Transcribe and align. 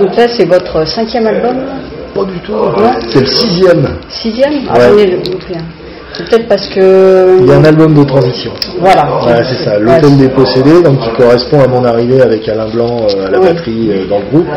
Donc 0.00 0.16
là, 0.16 0.26
c'est 0.28 0.44
votre 0.44 0.86
cinquième 0.86 1.26
album 1.26 1.56
Pas 2.14 2.24
du 2.24 2.38
tout. 2.40 2.52
C'est 3.12 3.20
le 3.20 3.26
sixième. 3.26 3.88
Sixième 4.08 4.52
Ah, 4.68 4.90
Ouais. 4.92 5.06
le. 5.06 5.18
C'est 6.14 6.28
peut-être 6.28 6.46
parce 6.46 6.68
que... 6.68 7.38
Il 7.40 7.46
y 7.48 7.52
a 7.52 7.56
un 7.56 7.64
album 7.64 7.94
de 7.94 8.04
transition. 8.04 8.52
Voilà. 8.78 9.08
C'est 9.48 9.64
ça, 9.64 9.78
l'Hôtel 9.78 10.18
des 10.18 10.28
Possédés, 10.28 10.82
donc 10.82 10.98
qui 11.00 11.10
correspond 11.16 11.60
à 11.62 11.66
mon 11.68 11.82
arrivée 11.86 12.20
avec 12.20 12.46
Alain 12.50 12.68
Blanc 12.68 13.06
euh, 13.08 13.28
à 13.28 13.30
la 13.30 13.38
batterie 13.40 13.90
euh, 13.90 14.06
dans 14.10 14.18
le 14.18 14.24
groupe, 14.30 14.48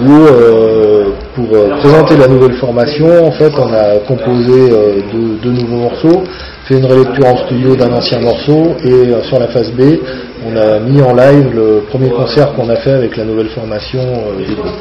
où 0.00 0.12
euh, 0.12 1.04
pour 1.34 1.48
présenter 1.78 2.18
la 2.18 2.28
nouvelle 2.28 2.52
formation, 2.56 3.26
en 3.26 3.30
fait, 3.30 3.50
on 3.58 3.72
a 3.72 3.96
composé 4.06 4.52
euh, 4.72 5.00
deux, 5.10 5.38
deux 5.42 5.52
nouveaux 5.62 5.76
morceaux, 5.88 6.22
fait 6.64 6.78
une 6.78 6.86
relecture 6.86 7.26
en 7.26 7.36
studio 7.46 7.76
d'un 7.76 7.92
ancien 7.92 8.20
morceau, 8.20 8.74
et 8.84 8.90
euh, 8.90 9.22
sur 9.24 9.38
la 9.38 9.48
phase 9.48 9.70
B, 9.72 9.82
on 10.46 10.56
a 10.56 10.78
mis 10.80 11.00
en 11.02 11.14
live 11.14 11.50
le 11.54 11.82
premier 11.90 12.10
concert 12.10 12.52
qu'on 12.54 12.68
a 12.70 12.76
fait 12.76 12.92
avec 12.92 13.16
la 13.16 13.24
nouvelle 13.24 13.48
formation 13.48 14.00
euh, 14.02 14.44
du 14.44 14.54
groupe. 14.54 14.72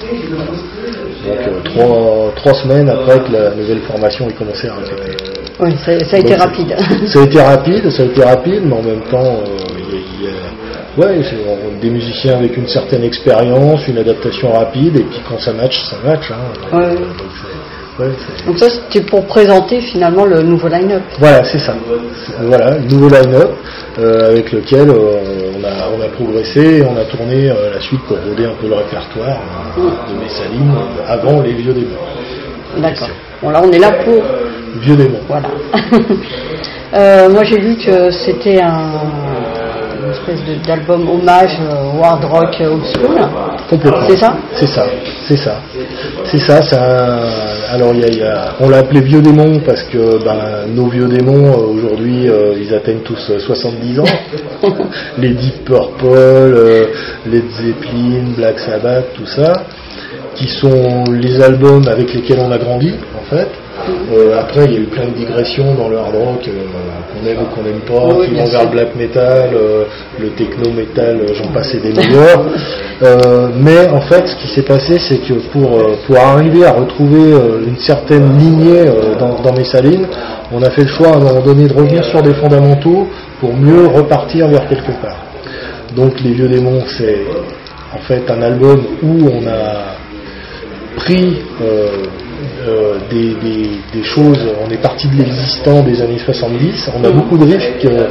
Donc 1.26 1.38
euh, 1.48 1.60
trois, 1.64 2.32
trois 2.36 2.54
semaines 2.56 2.90
après 2.90 3.20
que 3.22 3.32
la 3.32 3.52
nouvelle 3.52 3.80
formation 3.82 4.28
ait 4.30 4.34
commencé 4.34 4.68
à 4.68 4.76
répéter. 4.76 5.18
Oui, 5.60 5.72
ça, 5.86 5.98
ça 6.06 6.16
a 6.18 6.20
été 6.20 6.34
Donc, 6.34 6.40
rapide. 6.42 6.76
Ça 7.08 7.20
a 7.20 7.24
été 7.24 7.42
rapide, 7.42 7.90
ça 7.92 8.02
a 8.04 8.06
été 8.08 8.24
rapide, 8.24 8.62
mais 8.66 8.74
en 8.74 8.82
même 8.82 9.02
temps, 9.12 9.24
euh, 9.24 9.46
il 9.78 9.96
y 9.96 9.98
a- 9.98 10.02
il 10.20 10.26
y 10.26 10.28
a- 10.30 11.08
ouais, 11.08 11.20
euh, 11.22 11.80
des 11.82 11.90
musiciens 11.92 12.38
avec 12.38 12.58
une 12.58 12.68
certaine 12.68 13.04
expérience, 13.04 13.88
une 13.88 14.00
adaptation 14.00 14.52
rapide, 14.52 14.98
et 14.98 15.04
puis 15.04 15.20
quand 15.30 15.40
ça 15.40 15.54
match, 15.54 15.80
ça 15.90 15.98
match. 16.04 16.32
hein. 16.32 16.76
Ouais. 16.78 16.96
Donc, 16.96 17.32
c'est- 17.40 17.63
ouais, 18.00 18.12
Donc 18.46 18.58
ça, 18.60 18.68
c'était 18.70 19.06
pour 19.06 19.26
présenter 19.26 19.82
finalement 19.82 20.26
le 20.26 20.42
nouveau 20.42 20.68
line-up. 20.68 21.02
Voilà, 21.20 21.44
c'est 21.44 21.60
ça. 21.60 21.76
C'est- 22.26 22.44
Voilà, 22.46 22.78
nouveau 22.80 23.10
line-up 23.10 23.52
euh, 24.00 24.30
avec 24.32 24.52
lequel 24.52 24.90
euh, 24.90 25.52
on, 25.58 25.64
a, 25.64 25.90
on 25.98 26.02
a 26.02 26.08
progressé 26.10 26.78
et 26.80 26.84
on 26.84 26.96
a 26.98 27.06
tourné 27.06 27.50
euh, 27.50 27.74
la 27.74 27.82
suite 27.82 28.02
pour 28.08 28.18
roder 28.18 28.46
un 28.46 28.56
peu 28.60 28.68
le 28.68 28.76
répertoire 28.76 29.40
euh, 29.78 29.82
de 30.14 30.20
Messaline 30.24 30.72
euh, 30.72 31.14
avant 31.14 31.42
les 31.42 31.54
vieux 31.54 31.74
démons. 31.74 31.98
D'accord. 32.78 33.10
Bon, 33.42 33.50
là, 33.52 33.62
on 33.64 33.72
est 33.72 33.80
là 33.80 33.92
pour... 34.04 34.24
Vieux 34.82 34.96
démons. 34.96 35.20
Voilà. 35.28 35.50
Euh, 36.96 37.28
moi, 37.28 37.44
j'ai 37.44 37.58
lu 37.58 37.76
que 37.76 38.12
c'était 38.12 38.62
un 38.62 39.02
espèce 40.28 40.66
d'album 40.66 41.08
hommage 41.10 41.58
euh, 41.62 41.98
au 42.00 42.04
hard 42.04 42.24
rock 42.26 42.56
euh, 42.62 42.74
old 42.74 42.84
school. 42.86 43.18
Complètement. 43.70 44.00
C'est 44.08 44.18
ça? 44.18 44.36
C'est 44.56 44.68
ça, 44.68 44.86
c'est 45.28 45.38
ça. 45.38 45.56
C'est 46.26 46.38
ça, 46.40 46.62
un- 46.80 47.74
Alors, 47.74 47.94
il 47.96 48.02
y 48.02 48.04
a- 48.04 48.14
y 48.14 48.22
a- 48.24 48.54
on 48.60 48.70
l'a 48.70 48.78
appelé 48.80 49.02
vieux 49.02 49.22
démon 49.22 49.60
parce 49.66 49.82
que 49.84 50.24
ben, 50.24 50.68
nos 50.68 50.88
vieux 50.88 51.08
démons, 51.08 51.48
euh, 51.54 51.74
aujourd'hui, 51.76 52.30
euh, 52.30 52.54
ils 52.60 52.74
atteignent 52.74 53.00
tous 53.04 53.30
euh, 53.32 53.40
70 53.40 54.00
ans. 54.00 54.04
les 55.18 55.30
Deep 55.30 55.66
Purple, 55.66 56.06
euh, 56.06 56.86
Led 57.26 57.50
Zeppelin, 57.52 58.34
Black 58.38 58.60
Sabbath, 58.60 59.14
tout 59.16 59.26
ça, 59.26 59.54
qui 60.36 60.48
sont 60.48 61.04
les 61.12 61.42
albums 61.42 61.88
avec 61.88 62.14
lesquels 62.14 62.40
on 62.40 62.52
a 62.52 62.58
grandi, 62.58 62.94
en 63.20 63.36
fait. 63.36 63.48
Euh, 64.12 64.40
après, 64.40 64.66
il 64.66 64.74
y 64.74 64.78
a 64.78 64.80
eu 64.80 64.86
plein 64.86 65.06
de 65.06 65.16
digressions 65.16 65.74
dans 65.76 65.90
le 65.90 65.98
hard 65.98 66.16
rock, 66.16 66.48
euh, 66.48 66.52
qu'on 67.12 67.28
aime 67.28 67.38
ou 67.42 67.56
qu'on 67.56 67.64
n'aime 67.64 67.82
pas, 67.82 68.16
Oui, 68.16 68.28
qui 68.28 68.36
vont 68.36 68.46
vers 68.46 68.64
le 68.64 68.70
black 68.70 68.96
metal, 68.96 69.50
euh, 69.54 69.84
le 70.20 70.30
techno 70.30 70.72
metal, 70.72 71.22
euh, 71.22 71.34
j'en 71.34 71.48
passais 71.52 71.80
des 71.80 71.92
meilleurs. 71.94 72.46
Mais 73.58 73.90
en 73.90 74.02
fait, 74.02 74.28
ce 74.28 74.36
qui 74.36 74.48
s'est 74.48 74.64
passé, 74.64 74.98
c'est 75.00 75.18
que 75.18 75.34
pour, 75.52 75.82
pour 76.06 76.18
arriver 76.18 76.66
à 76.66 76.72
retrouver 76.72 77.34
une 77.68 77.78
certaine 77.78 78.38
lignée 78.38 78.86
dans, 79.20 79.42
dans 79.42 79.54
mes 79.54 79.66
salines, 79.66 80.08
on 80.52 80.62
a 80.62 80.70
fait 80.70 80.84
le 80.84 80.88
choix 80.88 81.10
à 81.10 81.16
un 81.16 81.20
moment 81.20 81.42
donné 81.42 81.68
de 81.68 81.74
revenir 81.74 82.06
sur 82.06 82.22
des 82.22 82.34
fondamentaux 82.34 83.08
pour 83.40 83.54
mieux 83.56 83.88
repartir 83.88 84.48
vers 84.48 84.68
quelque 84.70 84.92
part. 85.02 85.18
Donc 85.96 86.22
Les 86.22 86.32
Vieux 86.32 86.48
Démons, 86.48 86.84
c'est 86.98 87.26
en 87.94 88.00
fait 88.00 88.24
un 88.30 88.42
album 88.42 88.84
où 89.04 89.30
on 89.30 89.48
a 89.48 89.93
euh, 91.12 91.88
euh, 92.68 92.96
des, 93.10 93.34
des- 93.36 93.70
des 93.94 94.04
choses, 94.04 94.40
on 94.66 94.70
est 94.72 94.82
parti 94.82 95.08
de 95.08 95.18
l'existant 95.18 95.82
des 95.84 96.02
années 96.02 96.18
70, 96.20 96.90
on 97.00 97.04
a 97.04 97.10
beaucoup 97.12 97.38
de 97.38 97.46
riffs 97.46 97.74
que- 97.82 98.08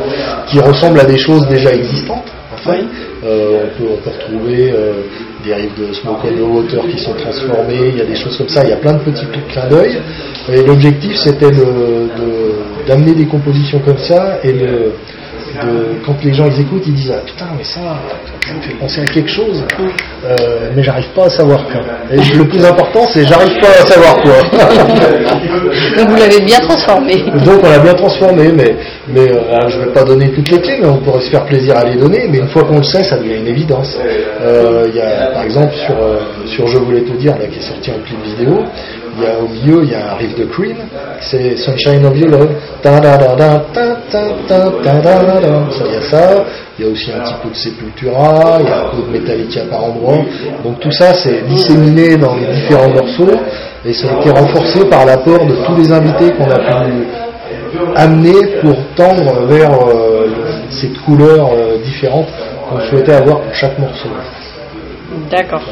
qui 0.49 0.59
ressemblent 0.61 1.01
à 1.01 1.05
des 1.05 1.19
choses 1.19 1.47
déjà 1.49 1.73
existantes. 1.73 2.31
En 2.53 2.57
fait. 2.71 2.85
Euh, 3.25 3.65
on, 3.65 3.79
peut, 3.83 3.89
on 3.93 3.97
peut 3.97 4.11
retrouver 4.11 4.71
euh, 4.73 4.93
des 5.45 5.55
riffs 5.55 5.75
de 5.79 5.93
Smoke 5.95 6.19
on 6.25 6.37
the 6.37 6.41
Water 6.41 6.81
qui 6.91 6.99
sont 6.99 7.15
transformés, 7.15 7.89
il 7.93 7.99
y 7.99 8.01
a 8.01 8.05
des 8.05 8.15
choses 8.15 8.37
comme 8.37 8.49
ça, 8.49 8.63
il 8.65 8.71
y 8.71 8.73
a 8.73 8.77
plein 8.77 8.93
de 8.95 8.99
petits 9.01 9.27
clins 9.49 9.69
d'œil. 9.69 9.99
Et 10.53 10.63
l'objectif 10.63 11.17
c'était 11.17 11.51
de- 11.51 12.09
de- 12.21 12.87
d'amener 12.87 13.15
des 13.15 13.27
compositions 13.27 13.81
comme 13.81 13.99
ça 13.99 14.39
et 14.45 14.53
de, 14.53 14.93
de- 15.61 16.05
quand 16.05 16.17
les 16.25 16.33
gens 16.33 16.47
ils 16.47 16.61
écoutent, 16.61 16.83
ils 16.87 16.95
disent 16.95 17.13
ah, 17.17 17.23
putain 17.27 17.47
mais 17.57 17.65
ça, 17.65 17.81
ça 18.47 18.55
me 18.55 18.61
fait 18.63 18.75
penser 18.75 19.01
à 19.01 19.07
quelque 19.07 19.31
chose, 19.31 19.65
Euh, 20.25 20.71
mais 20.77 20.83
j'arrive 20.85 21.09
pas 21.17 21.25
à 21.27 21.31
savoir 21.31 21.65
quoi. 21.67 21.81
Et 22.13 22.17
le 22.39 22.45
plus 22.49 22.65
important 22.65 23.05
c'est 23.13 23.25
j'arrive 23.27 23.59
pas 23.61 23.69
à 23.83 23.87
savoir 23.87 24.15
quoi. 24.23 24.39
Donc 25.97 26.09
vous 26.11 26.17
l'avez 26.17 26.41
bien 26.41 26.59
transformé. 26.61 27.15
Donc 27.45 27.61
on 27.65 27.71
l'a 27.71 27.79
bien 27.79 27.95
transformé, 27.95 28.53
mais, 28.55 28.77
mais 29.09 29.29
euh, 29.33 29.55
alors, 29.57 29.69
je 29.69 29.79
vais 29.81 29.93
pas 29.93 30.05
donner 30.05 30.31
toutes 30.31 30.49
les 30.51 30.61
clés, 30.61 30.79
mais 30.81 30.89
on 30.89 30.99
pourrait 30.99 31.23
se 31.23 31.31
faire 31.31 31.45
plaisir 31.45 31.77
à 31.77 31.85
les 31.85 31.97
donner, 31.97 32.27
mais 32.31 32.39
une 32.39 32.49
fois 32.49 32.63
qu'on 32.65 32.79
le 32.79 32.83
sait, 32.85 33.03
ça 33.03 33.17
devient 33.19 33.37
une 33.39 33.49
évidence. 33.49 33.99
Euh, 34.41 34.85
Il 34.89 34.97
y 34.97 35.01
a 35.01 35.33
par 35.33 35.43
exemple 35.45 35.73
sur, 35.87 35.97
euh, 35.97 36.21
sur 36.47 36.67
Je 36.69 36.79
voulais 36.79 37.01
te 37.03 37.13
dire, 37.13 37.33
là 37.39 37.47
qui 37.47 37.59
est 37.59 37.63
sorti 37.63 37.91
en 37.91 37.99
clip 38.07 38.23
vidéo, 38.25 38.63
il 39.19 39.23
y 39.25 39.27
a 39.27 39.39
au 39.39 39.49
milieu, 39.49 39.85
il 39.85 39.91
y 39.91 39.95
a 39.95 40.13
un 40.13 40.17
riff 40.17 40.35
de 40.39 40.45
Cream, 40.47 40.77
c'est 41.21 41.57
Sunshine 41.57 42.05
of 42.07 42.17
Your 42.17 42.31
Love. 42.31 42.49
Ça, 45.71 45.85
il 45.87 45.93
y 45.93 45.97
a 45.97 46.03
ça. 46.03 46.45
Il 46.79 46.85
y 46.85 46.89
a 46.89 46.93
aussi 46.93 47.11
un 47.13 47.21
petit 47.21 47.35
peu 47.43 47.49
de 47.51 47.55
Sepultura, 47.55 48.59
il 48.61 48.67
y 48.67 48.71
a 48.71 48.87
un 48.87 48.89
peu 48.91 49.03
de 49.03 49.13
Metallica 49.19 49.61
par 49.71 49.85
endroit. 49.85 50.19
Donc 50.65 50.81
tout 50.81 50.91
ça, 50.93 51.13
c'est 51.15 51.47
disséminé 51.47 52.17
dans 52.17 52.35
les 52.37 52.47
différents 52.47 52.89
morceaux 52.89 53.31
et 53.85 53.93
ça 53.93 54.09
a 54.09 54.21
été 54.21 54.31
renforcé 54.31 54.85
par 54.87 55.05
l'apport 55.05 55.45
de 55.47 55.55
tous 55.67 55.77
les 55.77 55.93
invités 55.93 56.33
qu'on 56.35 56.51
a 56.51 56.59
pu 56.59 56.93
amener 57.97 58.47
pour 58.63 58.77
tendre 58.97 59.47
vers 59.47 59.71
euh, 59.73 60.27
cette 60.71 60.99
couleur 61.03 61.51
euh, 61.53 61.79
différente 61.85 62.27
qu'on 62.69 62.81
souhaitait 62.81 63.13
avoir 63.13 63.41
pour 63.41 63.55
chaque 63.55 63.79
morceau. 63.79 64.09
D'accord. 65.31 65.63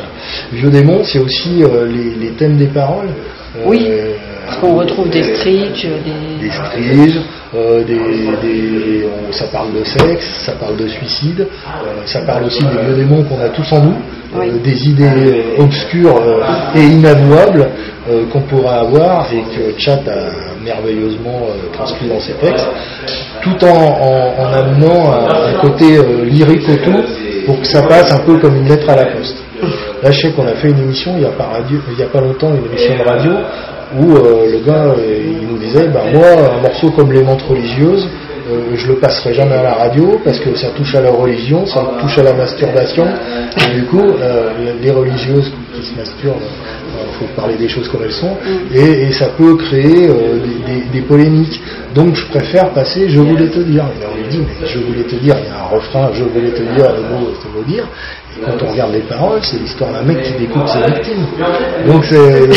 Vieux 0.53 0.71
démon, 0.71 1.01
c'est 1.05 1.19
aussi 1.19 1.63
euh, 1.63 1.87
les, 1.87 2.15
les 2.27 2.33
thèmes 2.33 2.57
des 2.57 2.67
paroles. 2.67 3.09
Euh, 3.57 3.63
Oui. 3.67 3.87
Parce 4.47 4.59
qu'on 4.59 4.75
retrouve 4.77 5.09
des 5.09 5.23
screeches, 5.23 5.87
des... 5.87 6.47
des 6.47 6.51
striges, 6.51 7.21
euh, 7.55 7.83
des, 7.85 7.95
des- 8.43 9.05
on- 9.07 9.33
ça 9.33 9.47
parle 9.47 9.73
de 9.73 9.85
sexe, 9.85 10.27
ça 10.47 10.53
parle 10.53 10.77
de 10.77 10.87
suicide, 10.89 11.41
euh, 11.67 12.03
ça 12.07 12.21
parle 12.21 12.45
aussi 12.45 12.61
des 12.63 12.83
vieux 12.85 12.95
démons 12.97 13.23
qu'on 13.25 13.41
a 13.41 13.49
tous 13.49 13.73
en 13.73 13.81
nous, 13.83 13.97
Oui. 14.37 14.47
euh, 14.49 14.59
des 14.63 14.89
idées 14.89 15.45
obscures 15.59 16.21
et 16.77 16.83
inavouables 16.83 17.69
qu'on 18.33 18.41
pourrait 18.43 18.79
avoir 18.79 19.27
et 19.33 19.43
que 19.55 19.79
Chat 19.79 20.01
a 20.09 20.65
merveilleusement 20.65 21.43
transcrit 21.73 22.09
dans 22.09 22.19
ses 22.21 22.33
textes, 22.35 22.67
tout 23.43 23.65
en, 23.65 23.69
en- 23.69 24.43
en 24.43 24.53
amenant 24.53 25.13
un, 25.13 25.49
un 25.51 25.61
côté 25.61 25.85
lyrique 26.25 26.69
autour 26.69 27.03
pour 27.47 27.61
que 27.61 27.67
ça 27.67 27.83
passe 27.83 28.13
un 28.13 28.19
peu 28.25 28.39
comme 28.39 28.57
une 28.57 28.69
lettre 28.69 28.89
à 28.91 28.97
la 28.97 29.07
poste. 29.07 29.37
Là, 30.03 30.11
je 30.11 30.21
sais 30.23 30.31
qu'on 30.33 30.47
a 30.47 30.53
fait 30.55 30.71
une 30.71 30.79
émission 30.81 31.13
il 31.15 31.21
n'y 31.21 31.25
a, 31.27 31.29
a 31.29 32.09
pas 32.09 32.21
longtemps, 32.21 32.51
une 32.55 32.65
émission 32.67 32.97
de 32.97 33.03
radio, 33.09 33.33
où 33.99 34.13
euh, 34.17 34.53
le 34.53 34.59
gars, 34.67 34.95
euh, 34.97 35.23
il 35.41 35.47
nous 35.49 35.59
disait, 35.59 35.89
bah, 35.89 36.03
moi, 36.13 36.27
un 36.59 36.61
morceau 36.63 36.91
comme 36.91 37.13
Les 37.13 37.23
Montres 37.23 37.49
religieuses, 37.49 38.09
euh, 38.51 38.75
je 38.75 38.89
le 38.89 38.95
passerai 38.97 39.33
jamais 39.35 39.55
à 39.55 39.63
la 39.63 39.75
radio 39.75 40.21
parce 40.25 40.39
que 40.41 40.55
ça 40.57 40.69
touche 40.77 40.95
à 40.97 41.01
la 41.01 41.11
religion, 41.11 41.67
ça 41.67 41.83
touche 42.01 42.19
à 42.19 42.23
la 42.25 42.33
masturbation. 42.33 43.07
Et 43.69 43.75
du 43.75 43.85
coup, 43.85 44.01
euh, 44.21 44.51
les 44.83 44.91
religieuses 44.91 45.53
qui 45.75 45.83
se 45.87 45.95
masturbent, 45.97 46.43
il 46.43 47.15
faut 47.19 47.33
parler 47.37 47.55
des 47.57 47.69
choses 47.69 47.89
comme 47.89 48.01
elles 48.05 48.13
sont, 48.13 48.37
et, 48.75 49.03
et 49.09 49.13
ça 49.13 49.27
peut 49.39 49.55
créer 49.57 50.09
euh, 50.09 50.39
des, 50.39 50.73
des- 50.73 50.85
des 50.93 51.01
polémiques. 51.03 51.61
Donc 51.95 52.15
je 52.15 52.27
préfère 52.27 52.71
passer 52.71 53.09
Je 53.09 53.21
voulais 53.21 53.49
te 53.49 53.61
dire. 53.61 53.85
Et 54.01 54.05
on 54.11 54.17
lui 54.17 54.29
dit, 54.29 54.39
mais 54.61 54.67
je 54.67 54.79
voulais 54.79 55.03
te 55.05 55.15
dire, 55.17 55.37
il 55.39 55.47
y 55.47 55.51
a 55.53 55.61
un 55.65 55.69
refrain, 55.77 56.09
je 56.15 56.25
voulais 56.25 56.51
te 56.51 56.63
dire, 56.75 56.87
le 56.93 57.03
mot, 57.03 57.29
ce 57.43 57.47
mot 57.57 57.63
dire. 57.67 57.85
Et 58.37 58.43
quand 58.45 58.65
on 58.67 58.71
regarde 58.73 58.93
les 58.93 59.01
paroles, 59.01 59.41
c'est 59.43 59.59
l'histoire 59.61 59.93
d'un 59.93 60.03
mec 60.03 60.23
qui 60.23 60.33
découpe 60.33 60.67
ses 60.67 60.79
victimes. 60.93 61.27
Donc 61.87 62.05
c'est- 62.05 62.49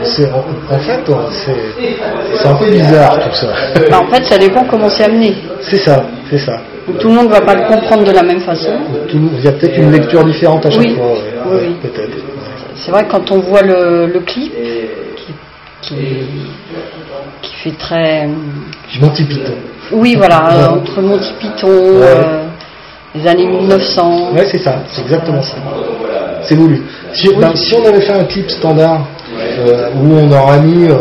en, 0.00 0.78
fait, 0.78 1.00
c'est, 1.32 2.48
un 2.48 2.54
peu 2.54 2.70
bizarre 2.70 3.18
tout 3.18 3.34
ça. 3.34 3.46
Bah, 3.90 4.00
en 4.00 4.06
fait, 4.12 4.24
ça 4.24 4.38
dépend 4.38 4.64
comment 4.64 4.88
c'est 4.88 5.04
amené. 5.04 5.34
C'est 5.62 5.78
ça, 5.78 6.04
c'est 6.30 6.38
ça. 6.38 6.60
Tout 7.00 7.08
le 7.08 7.14
monde 7.14 7.26
ne 7.26 7.32
va 7.32 7.40
pas 7.40 7.54
le 7.54 7.66
comprendre 7.66 8.04
de 8.04 8.12
la 8.12 8.22
même 8.22 8.40
façon. 8.40 8.70
Il 9.12 9.44
y 9.44 9.48
a 9.48 9.52
peut-être 9.52 9.76
une 9.76 9.90
lecture 9.90 10.24
différente 10.24 10.64
à 10.66 10.70
chaque 10.70 10.80
Oui, 10.80 10.94
fois. 10.94 11.06
ouais. 11.06 11.68
oui. 11.68 11.76
Peut-être. 11.82 12.16
C'est 12.76 12.90
vrai 12.90 13.06
quand 13.10 13.30
on 13.32 13.38
voit 13.40 13.62
le, 13.62 14.06
le 14.06 14.20
clip, 14.20 14.52
qui, 15.16 15.32
qui, 15.82 15.94
qui 17.42 17.54
fait 17.56 17.76
très... 17.78 18.28
Monty 19.00 19.24
Python. 19.24 19.54
Oui, 19.92 20.14
voilà, 20.16 20.44
Ouais. 20.50 20.64
entre 20.78 21.00
Monty 21.00 21.32
Python, 21.40 21.68
euh, 21.70 22.44
les 23.14 23.26
années 23.26 23.46
1900. 23.46 24.30
Ouais, 24.34 24.46
c'est 24.50 24.58
ça, 24.58 24.82
c'est 24.88 25.02
exactement 25.02 25.42
ça. 25.42 25.56
C'est 26.42 26.54
voulu. 26.54 26.82
Si, 27.12 27.28
ben, 27.34 27.54
si 27.56 27.74
on 27.74 27.84
avait 27.84 28.00
fait 28.00 28.12
un 28.12 28.24
clip 28.24 28.48
standard 28.50 29.06
euh, 29.66 29.88
où 29.94 30.14
on 30.14 30.30
aurait 30.32 30.60
mis 30.60 30.88
euh, 30.88 30.94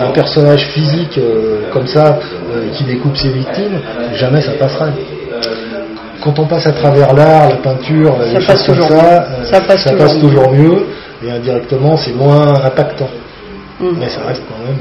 un, 0.00 0.10
personnage 0.10 0.66
physique 0.68 1.18
euh, 1.18 1.70
comme 1.72 1.86
ça 1.86 2.18
qui 2.74 2.84
découpe 2.84 3.16
ses 3.16 3.30
victimes, 3.30 3.78
jamais 4.14 4.40
ça 4.40 4.52
passerait. 4.52 4.92
quand 6.22 6.38
on 6.38 6.46
passe 6.46 6.66
à 6.66 6.72
travers 6.72 7.14
l'art, 7.14 7.48
la 7.48 7.56
peinture, 7.56 8.16
Ça 8.18 8.38
les 8.38 8.46
passe 8.46 8.46
choses 8.46 8.66
comme 8.66 8.74
toujours 8.88 9.00
ça, 9.00 9.26
Ça 9.44 9.60
passe 9.96 10.18
toujours 10.20 10.50
mieux 10.52 10.86
et 11.24 11.30
indirectement 11.30 11.96
c'est 11.96 12.14
moins 12.14 12.54
impactant. 12.64 13.08
Mm. 13.80 13.86
Mais 14.00 14.08
ça 14.08 14.20
reste 14.26 14.42
quand 14.48 14.60
même 14.66 14.78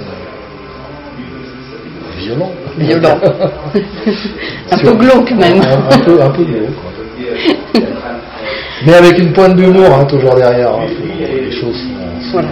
violent. 2.18 2.52
Violent. 2.78 3.18
un 4.72 4.78
Sur- 4.78 4.92
peu 4.92 4.98
glauque 4.98 5.32
même. 5.32 5.62
Un, 5.62 5.96
un 5.96 6.00
peu, 6.00 6.22
un 6.22 6.30
peu 6.30 6.44
glauque. 6.44 7.84
Mais 8.86 8.94
avec 8.94 9.18
une 9.18 9.32
pointe 9.34 9.56
d'humour 9.56 9.88
hein, 9.94 10.06
toujours 10.06 10.36
derrière. 10.36 10.70
hein. 10.70 10.88
Faut- 10.88 11.04
les 11.44 11.52
choses 11.52 11.76
sont, 11.76 12.32
Voilà. 12.34 12.48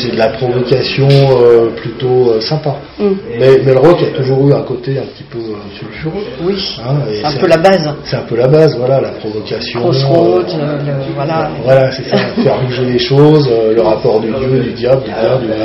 C'est 0.00 0.12
de 0.12 0.16
la 0.18 0.28
provocation 0.28 1.08
euh, 1.10 1.68
plutôt 1.76 2.30
euh, 2.32 2.40
sympa. 2.40 2.76
Mm. 2.98 3.04
Mais, 3.38 3.48
mais 3.64 3.72
le 3.72 3.78
rock 3.78 3.98
a 4.02 4.16
toujours 4.16 4.48
eu 4.48 4.52
un 4.54 4.62
côté 4.62 4.98
un 4.98 5.02
petit 5.12 5.24
peu 5.24 5.38
euh, 5.38 5.56
sulfureux. 5.78 6.24
Oui, 6.42 6.78
Hein, 6.84 6.96
c'est 7.12 7.24
un 7.26 7.32
peu 7.40 7.46
la 7.46 7.56
base. 7.58 7.94
C'est 8.04 8.16
un 8.16 8.22
peu 8.22 8.36
la 8.36 8.48
base, 8.48 8.76
voilà, 8.78 9.00
la 9.00 9.10
provocation. 9.10 9.80
Crossroads, 9.80 10.40
le- 10.42 11.14
voilà. 11.14 11.50
voilà, 11.64 11.90
c'est 11.92 12.04
ça, 12.08 12.16
faire 12.42 12.60
bouger 12.62 12.84
les 12.84 12.98
choses, 12.98 13.48
le 13.74 13.80
rapport 13.82 14.20
du 14.20 14.28
Dieu, 14.32 14.60
du 14.60 14.70
diable, 14.72 15.02
du 15.04 15.10
bien, 15.10 15.38
du 15.38 15.46
mal. 15.48 15.58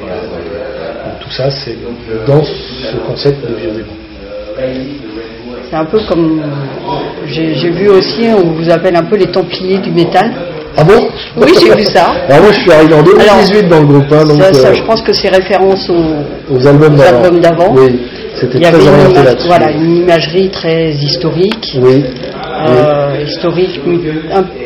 voilà. 0.00 0.16
Donc, 0.22 1.20
tout 1.20 1.30
ça, 1.30 1.50
c'est 1.50 1.76
dans 2.26 2.42
ce 2.44 2.96
concept 3.06 3.40
de 3.48 3.54
vieux 3.54 3.70
démons. 3.72 4.84
C'est 5.70 5.76
un 5.76 5.84
peu 5.86 5.98
comme 6.08 6.42
j'ai 7.26 7.70
vu 7.70 7.88
aussi, 7.88 8.28
on 8.36 8.52
vous 8.52 8.70
appelle 8.70 8.96
un 8.96 9.04
peu 9.04 9.16
les 9.16 9.26
Templiers 9.26 9.78
du 9.78 9.90
métal. 9.90 10.30
Ah 10.76 10.84
bon 10.84 11.08
Oui, 11.36 11.52
j'ai 11.60 11.74
vu 11.74 11.84
ça. 11.84 12.06
Alors 12.28 12.42
moi, 12.44 12.52
je 12.52 12.60
suis 12.60 12.72
arrivé 12.72 12.94
en 12.94 13.02
2018 13.02 13.68
dans 13.68 13.80
le 13.80 13.86
groupe, 13.86 14.12
hein, 14.12 14.24
donc 14.26 14.38
Ça, 14.42 14.52
ça, 14.52 14.68
euh, 14.68 14.74
je 14.74 14.82
pense 14.82 15.02
que 15.02 15.12
c'est 15.12 15.28
référence 15.28 15.88
au, 15.90 16.54
aux 16.54 16.66
albums 16.66 16.94
aux 16.94 16.96
d'avant. 16.98 17.22
albums 17.24 17.40
d'avant. 17.40 17.74
Oui, 17.76 18.00
c'était 18.34 18.60
très 18.60 18.74
orienté 18.88 19.22
là-dessus. 19.22 19.46
voilà, 19.46 19.70
une 19.70 19.96
imagerie 19.98 20.50
très 20.50 20.90
historique, 20.90 21.76
Oui, 21.80 22.04
euh, 22.68 23.22
historique, 23.26 23.80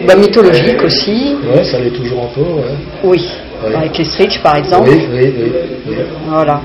bah, 0.06 0.16
mythologique 0.16 0.82
aussi. 0.82 1.36
oui. 1.42 1.64
Ça 1.64 1.78
l'est 1.78 1.90
toujours 1.90 2.22
un 2.30 2.34
peu, 2.34 2.40
ouais. 2.40 2.74
Oui, 3.04 3.28
Ouais. 3.66 3.74
avec 3.74 3.98
les 3.98 4.04
Stritch 4.04 4.40
par 4.40 4.54
exemple. 4.56 4.88
Oui, 4.88 5.08
oui, 5.12 5.32
oui. 5.36 5.52
oui, 5.88 5.94
Voilà. 6.28 6.60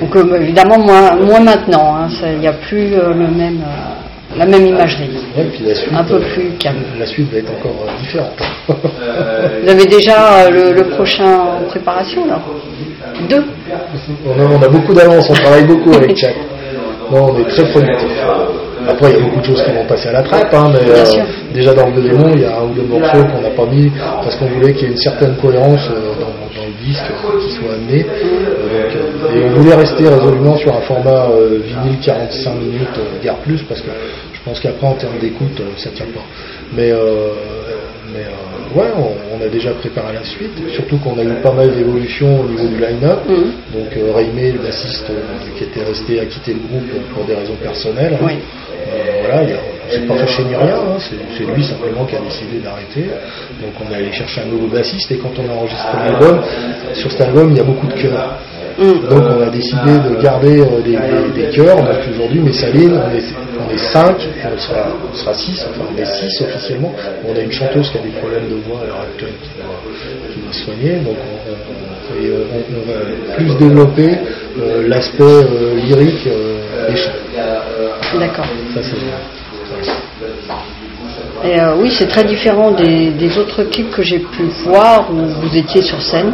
Donc 0.00 0.16
euh, 0.16 0.40
évidemment 0.42 0.78
moins, 0.78 1.14
moins 1.14 1.40
maintenant. 1.40 1.94
hein, 1.96 2.08
Il 2.34 2.40
n'y 2.40 2.48
a 2.48 2.52
plus 2.54 2.92
euh, 2.94 3.10
le 3.14 3.28
même, 3.28 3.60
euh, 3.62 3.99
la 4.36 4.46
même 4.46 4.66
imagerie. 4.66 5.10
Ouais, 5.36 5.44
puis 5.52 5.64
la 5.66 5.74
suite, 5.74 5.92
Un 5.92 6.04
peu 6.04 6.14
euh, 6.14 6.32
plus 6.34 6.50
calme. 6.58 6.82
La 6.98 7.06
suite 7.06 7.30
va 7.32 7.38
être 7.38 7.50
encore 7.50 7.84
euh, 7.86 8.00
différente. 8.00 8.40
Vous 9.62 9.68
avez 9.68 9.86
déjà 9.86 10.44
euh, 10.44 10.50
le, 10.50 10.72
le 10.72 10.84
prochain 10.90 11.24
en 11.26 11.62
préparation 11.68 12.26
là 12.26 12.40
Deux 13.28 13.44
On 14.26 14.40
a, 14.40 14.44
on 14.58 14.62
a 14.62 14.68
beaucoup 14.68 14.94
d'avance, 14.94 15.28
on 15.30 15.34
travaille 15.34 15.64
beaucoup 15.64 15.92
avec 15.94 16.16
Chat. 16.16 16.28
Non, 17.12 17.32
on 17.34 17.40
est 17.40 17.48
très 17.48 17.64
productif. 17.72 18.08
Après, 18.88 19.10
il 19.10 19.16
y 19.16 19.20
a 19.20 19.24
beaucoup 19.24 19.40
de 19.40 19.44
choses 19.44 19.64
qui 19.64 19.72
vont 19.72 19.84
passer 19.84 20.10
à 20.10 20.12
la 20.12 20.22
trappe, 20.22 20.54
hein, 20.54 20.70
mais 20.72 20.84
Bien 20.84 20.94
euh, 20.94 21.04
sûr. 21.04 21.24
déjà 21.52 21.74
dans 21.74 21.88
le 21.88 22.00
démon, 22.00 22.30
il 22.34 22.42
y 22.42 22.44
a 22.44 22.56
un 22.56 22.62
ou 22.66 22.72
deux 22.72 22.82
morceaux 22.86 23.24
qu'on 23.24 23.40
n'a 23.42 23.50
pas 23.50 23.66
mis 23.66 23.90
parce 24.22 24.36
qu'on 24.36 24.46
voulait 24.46 24.72
qu'il 24.72 24.84
y 24.84 24.86
ait 24.86 24.92
une 24.92 24.96
certaine 24.96 25.34
cohérence 25.42 25.88
euh, 25.90 26.14
dans, 26.20 26.26
dans 26.60 26.66
le 26.68 26.86
disque 26.86 27.02
euh, 27.10 27.40
qui 27.40 27.50
soit 27.50 27.74
amené. 27.74 28.06
Et 29.34 29.44
on 29.44 29.48
voulait 29.60 29.74
rester 29.74 30.08
résolument 30.08 30.56
sur 30.56 30.74
un 30.74 30.80
format 30.82 31.28
euh, 31.30 31.60
vinyle 31.64 31.98
45 32.00 32.54
minutes, 32.54 32.88
euh, 32.98 33.22
guère 33.22 33.36
plus, 33.36 33.62
parce 33.62 33.80
que 33.80 33.90
je 34.32 34.40
pense 34.44 34.58
qu'après, 34.60 34.86
en 34.86 34.94
termes 34.94 35.18
d'écoute, 35.20 35.58
euh, 35.60 35.64
ça 35.76 35.90
tient 35.90 36.06
pas. 36.14 36.24
Mais, 36.74 36.90
euh, 36.90 37.28
mais 38.12 38.24
euh, 38.24 38.78
ouais, 38.80 38.88
on, 38.96 39.36
on 39.38 39.44
a 39.46 39.48
déjà 39.48 39.70
préparé 39.72 40.14
la 40.14 40.24
suite, 40.24 40.52
surtout 40.74 40.98
qu'on 40.98 41.18
a 41.18 41.22
eu 41.22 41.34
pas 41.42 41.52
mal 41.52 41.70
d'évolutions 41.74 42.40
au 42.40 42.44
niveau 42.48 42.66
du 42.68 42.76
line-up. 42.76 43.20
Mhm. 43.28 43.52
Donc 43.74 43.96
euh, 43.96 44.12
Raimé, 44.14 44.52
le 44.52 44.58
bassiste 44.60 45.10
qui 45.56 45.64
était 45.64 45.84
resté, 45.84 46.20
a 46.20 46.24
quitté 46.26 46.54
le 46.54 46.60
groupe 46.68 46.90
pour 47.14 47.24
des 47.24 47.34
raisons 47.34 47.56
personnelles. 47.62 48.18
Oui. 48.22 48.32
Voilà, 49.22 49.42
il 49.44 49.52
a- 49.52 49.56
c'est 49.90 50.06
pas 50.06 50.14
fâché 50.14 50.44
ni 50.44 50.54
rien, 50.54 50.76
hein, 50.76 50.98
c'est 50.98 51.16
c'est 51.36 51.44
lui 51.52 51.64
simplement 51.64 52.04
qui 52.04 52.14
a 52.16 52.20
décidé 52.20 52.58
d'arrêter. 52.62 53.06
Donc 53.60 53.72
on 53.84 53.92
est 53.92 53.96
allé 53.96 54.12
chercher 54.12 54.42
un 54.42 54.46
nouveau 54.46 54.68
bassiste 54.68 55.10
et 55.12 55.16
quand 55.18 55.32
on 55.38 55.48
a 55.50 55.54
enregistré 55.54 55.98
l'album, 56.06 56.40
sur 56.94 57.10
cet 57.10 57.20
album 57.22 57.50
il 57.50 57.56
y 57.56 57.60
a 57.60 57.64
beaucoup 57.64 57.86
de 57.88 57.92
chœurs. 57.94 58.34
Mm. 58.80 59.08
Donc 59.10 59.22
on 59.36 59.42
a 59.42 59.50
décidé 59.50 59.92
de 60.08 60.22
garder 60.22 60.60
euh, 60.60 60.80
des, 60.82 60.92
des, 60.96 61.42
des 61.42 61.50
chœurs. 61.54 61.76
Donc 61.76 61.96
aujourd'hui, 62.14 62.40
Messaline, 62.40 62.94
on 62.94 63.10
est, 63.14 63.24
on 63.66 63.70
est 63.74 63.78
cinq, 63.78 64.16
et 64.22 64.46
on 64.54 64.58
sera, 64.58 64.86
on 65.12 65.16
sera 65.16 65.34
six, 65.34 65.66
enfin 65.68 65.84
on 65.94 66.00
est 66.00 66.06
six 66.06 66.40
officiellement. 66.42 66.92
On 67.28 67.36
a 67.36 67.40
une 67.40 67.52
chanteuse 67.52 67.90
qui 67.90 67.98
a 67.98 68.00
des 68.00 68.08
problèmes 68.18 68.48
de 68.48 68.56
voix 68.66 68.80
à 68.82 68.86
l'heure 68.86 69.00
actuelle 69.02 69.34
qui 69.42 69.50
doit, 69.60 70.52
soigner. 70.52 70.96
Donc 71.00 71.16
on, 71.18 71.50
on- 71.52 72.22
et, 72.22 72.26
euh, 72.26 72.44
on- 72.54 72.64
on 72.80 72.84
va 72.90 73.34
plus 73.36 73.54
développer 73.58 74.10
euh, 74.58 74.88
l'aspect 74.88 75.22
euh, 75.22 75.76
lyrique 75.86 76.26
euh, 76.26 76.88
des 76.88 76.96
chants. 76.96 77.12
D'accord. 78.18 78.46
Ça 78.74 78.80
c'est. 78.82 78.96
Et 81.48 81.58
euh, 81.60 81.74
oui, 81.78 81.90
c'est 81.96 82.08
très 82.08 82.24
différent 82.24 82.70
des, 82.72 83.10
des 83.10 83.38
autres 83.38 83.62
clips 83.64 83.90
que 83.90 84.02
j'ai 84.02 84.18
pu 84.18 84.42
voir 84.64 85.10
où 85.12 85.16
vous 85.16 85.56
étiez 85.56 85.82
sur 85.82 86.00
scène. 86.02 86.32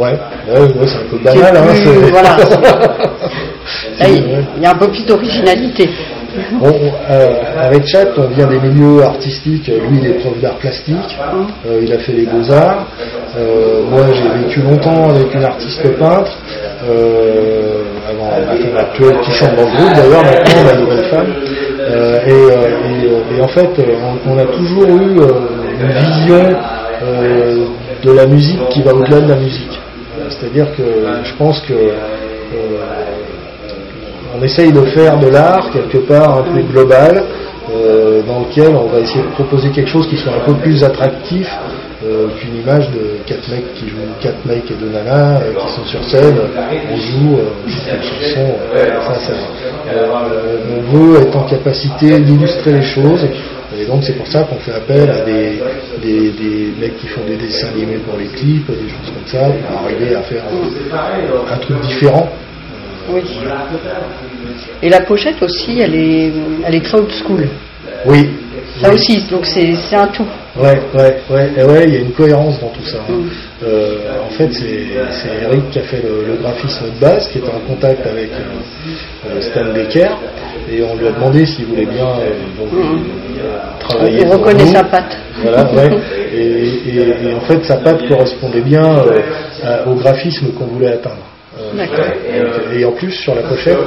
Ouais, 0.00 0.18
ouais, 0.48 0.60
ouais, 0.60 0.86
c'est 0.86 0.96
un 0.96 1.10
peu 1.10 1.18
banal. 1.22 1.56
Hein, 1.56 1.62
plus- 1.68 2.10
voilà. 2.10 2.36
Il 4.56 4.62
y 4.62 4.66
a 4.66 4.70
un 4.70 4.74
peu 4.74 4.88
plus 4.88 5.04
d'originalité. 5.06 5.90
On- 6.62 6.68
on- 6.68 6.92
euh, 7.10 7.28
avec 7.60 7.86
Chat, 7.86 8.06
on 8.16 8.28
vient 8.28 8.46
des 8.46 8.58
milieux 8.60 9.02
artistiques. 9.02 9.66
Lui, 9.66 9.98
il 10.00 10.06
est 10.06 10.14
prof 10.20 10.38
d'art 10.40 10.54
plastique. 10.56 11.18
Euh, 11.66 11.80
il 11.82 11.92
a 11.92 11.98
fait 11.98 12.12
les 12.12 12.24
beaux-arts. 12.26 12.86
Euh, 13.36 13.82
moi, 13.90 14.00
j'ai 14.14 14.28
vécu 14.44 14.60
longtemps 14.62 15.10
avec 15.10 15.34
une 15.34 15.44
artiste 15.44 15.82
peintre. 15.98 16.32
Avant 18.08 18.30
ma 18.46 18.56
femme 18.56 18.76
actuelle 18.78 19.20
qui 19.22 19.30
chante 19.32 19.54
dans 19.56 19.62
le 19.64 19.76
groupe, 19.76 19.94
d'ailleurs, 19.94 20.24
maintenant, 20.24 20.64
la 20.72 20.76
nouvelle 20.80 21.04
femme. 21.10 21.32
Et, 22.26 22.30
et, 22.30 23.36
et 23.38 23.42
en 23.42 23.48
fait, 23.48 23.70
on, 23.78 24.32
on 24.32 24.38
a 24.38 24.44
toujours 24.46 24.84
eu 24.84 25.16
une 25.80 25.92
vision 25.92 26.56
de 28.04 28.12
la 28.12 28.26
musique 28.26 28.60
qui 28.70 28.82
va 28.82 28.94
au-delà 28.94 29.20
de 29.20 29.28
la 29.30 29.36
musique. 29.36 29.69
Euh, 30.30 30.36
C'est-à-dire 30.38 30.66
que 30.76 30.82
je 31.24 31.34
pense 31.36 31.60
que 31.60 31.72
euh, 31.72 31.94
on 34.38 34.42
essaye 34.42 34.72
de 34.72 34.82
faire 34.86 35.18
de 35.18 35.28
l'art 35.28 35.70
quelque 35.72 35.98
part 35.98 36.38
un 36.38 36.42
peu 36.42 36.60
global, 36.62 37.24
euh, 37.72 38.22
dans 38.26 38.40
lequel 38.40 38.74
on 38.74 38.86
va 38.86 39.00
essayer 39.00 39.22
de 39.22 39.30
proposer 39.30 39.70
quelque 39.70 39.88
chose 39.90 40.06
qui 40.08 40.16
soit 40.16 40.32
un 40.32 40.44
peu 40.44 40.54
plus 40.54 40.82
attractif 40.82 41.48
euh, 42.04 42.28
qu'une 42.38 42.56
image 42.62 42.90
de 42.90 43.18
quatre 43.26 43.48
mecs 43.50 43.74
qui 43.74 43.88
jouent 43.88 43.96
quatre 44.20 44.44
mecs 44.46 44.70
et 44.70 44.74
deux 44.74 44.88
nanas 44.88 45.40
euh, 45.40 45.52
qui 45.54 45.72
sont 45.74 45.84
sur 45.84 46.02
scène, 46.04 46.36
on 46.90 46.96
joue 46.96 47.36
euh, 47.36 47.66
une 47.66 47.72
chanson, 48.02 48.54
euh, 48.74 48.88
euh, 49.92 50.56
on 50.78 50.96
veut 50.96 51.20
être 51.22 51.36
en 51.36 51.44
capacité 51.44 52.18
d'illustrer 52.20 52.72
les 52.72 52.82
choses. 52.82 53.26
Donc 53.90 54.04
c'est 54.04 54.12
pour 54.16 54.26
ça 54.28 54.44
qu'on 54.44 54.56
fait 54.60 54.72
appel 54.72 55.10
à 55.10 55.24
des, 55.24 55.60
des, 56.00 56.30
des 56.30 56.72
mecs 56.80 56.96
qui 56.98 57.08
font 57.08 57.22
des 57.26 57.36
dessins 57.36 57.68
animés 57.74 57.98
pour 57.98 58.16
les 58.16 58.26
clips, 58.26 58.68
des 58.68 58.88
choses 58.88 59.12
comme 59.12 59.26
ça, 59.26 59.48
pour 59.48 59.78
arriver 59.84 60.14
à 60.14 60.22
faire 60.22 60.44
un, 60.46 61.52
un 61.52 61.56
truc 61.58 61.80
différent. 61.80 62.30
Oui. 63.08 63.20
Et 64.80 64.88
la 64.88 65.00
pochette 65.00 65.42
aussi, 65.42 65.80
elle 65.80 65.96
est, 65.96 66.30
elle 66.64 66.74
est 66.76 66.84
très 66.84 66.98
old 66.98 67.10
school. 67.10 67.48
Oui. 68.06 68.30
Ça 68.80 68.92
aussi, 68.92 69.24
donc 69.28 69.44
c'est 69.44 69.96
un 69.96 70.06
tout. 70.06 70.26
Ouais, 70.56 70.80
ouais, 70.94 71.16
ouais, 71.30 71.50
et 71.56 71.64
ouais, 71.64 71.84
il 71.86 71.94
y 71.94 71.96
a 71.96 72.00
une 72.00 72.12
cohérence 72.12 72.58
dans 72.60 72.68
tout 72.70 72.82
ça. 72.84 72.98
hein. 73.08 73.12
Mm. 73.12 73.28
Euh, 73.62 73.96
en 74.26 74.30
fait, 74.30 74.50
c'est 74.52 75.44
Eric 75.44 75.70
qui 75.70 75.78
a 75.78 75.82
fait 75.82 76.02
le, 76.02 76.26
le 76.26 76.34
graphisme 76.42 76.86
de 76.94 77.00
base, 77.00 77.28
qui 77.28 77.38
était 77.38 77.48
en 77.50 77.60
contact 77.68 78.04
avec 78.06 78.30
euh, 78.32 79.30
euh, 79.36 79.40
Stan 79.40 79.72
Becker, 79.72 80.08
et 80.70 80.82
on 80.82 80.96
lui 80.96 81.06
a 81.06 81.12
demandé 81.12 81.46
s'il 81.46 81.66
voulait 81.66 81.86
bien 81.86 82.04
euh, 82.06 82.30
donc, 82.58 82.68
euh, 82.72 83.58
travailler. 83.78 84.24
On 84.26 84.30
pour 84.30 84.46
reconnaît 84.46 84.66
sa 84.72 84.84
patte. 84.84 85.16
Voilà, 85.42 85.72
ouais. 85.72 85.90
Et, 86.32 86.38
et- 86.88 87.28
et 87.30 87.34
en 87.34 87.40
fait, 87.40 87.64
sa 87.64 87.76
patte 87.78 88.06
correspondait 88.08 88.60
bien 88.60 89.02
au 89.86 89.94
graphisme 89.94 90.52
qu'on 90.52 90.66
voulait 90.66 90.92
atteindre. 90.94 91.26
Euh, 91.60 91.76
donc, 91.76 92.74
et 92.74 92.84
en 92.84 92.92
plus, 92.92 93.10
sur 93.12 93.34
la 93.34 93.42
pochette, 93.42 93.78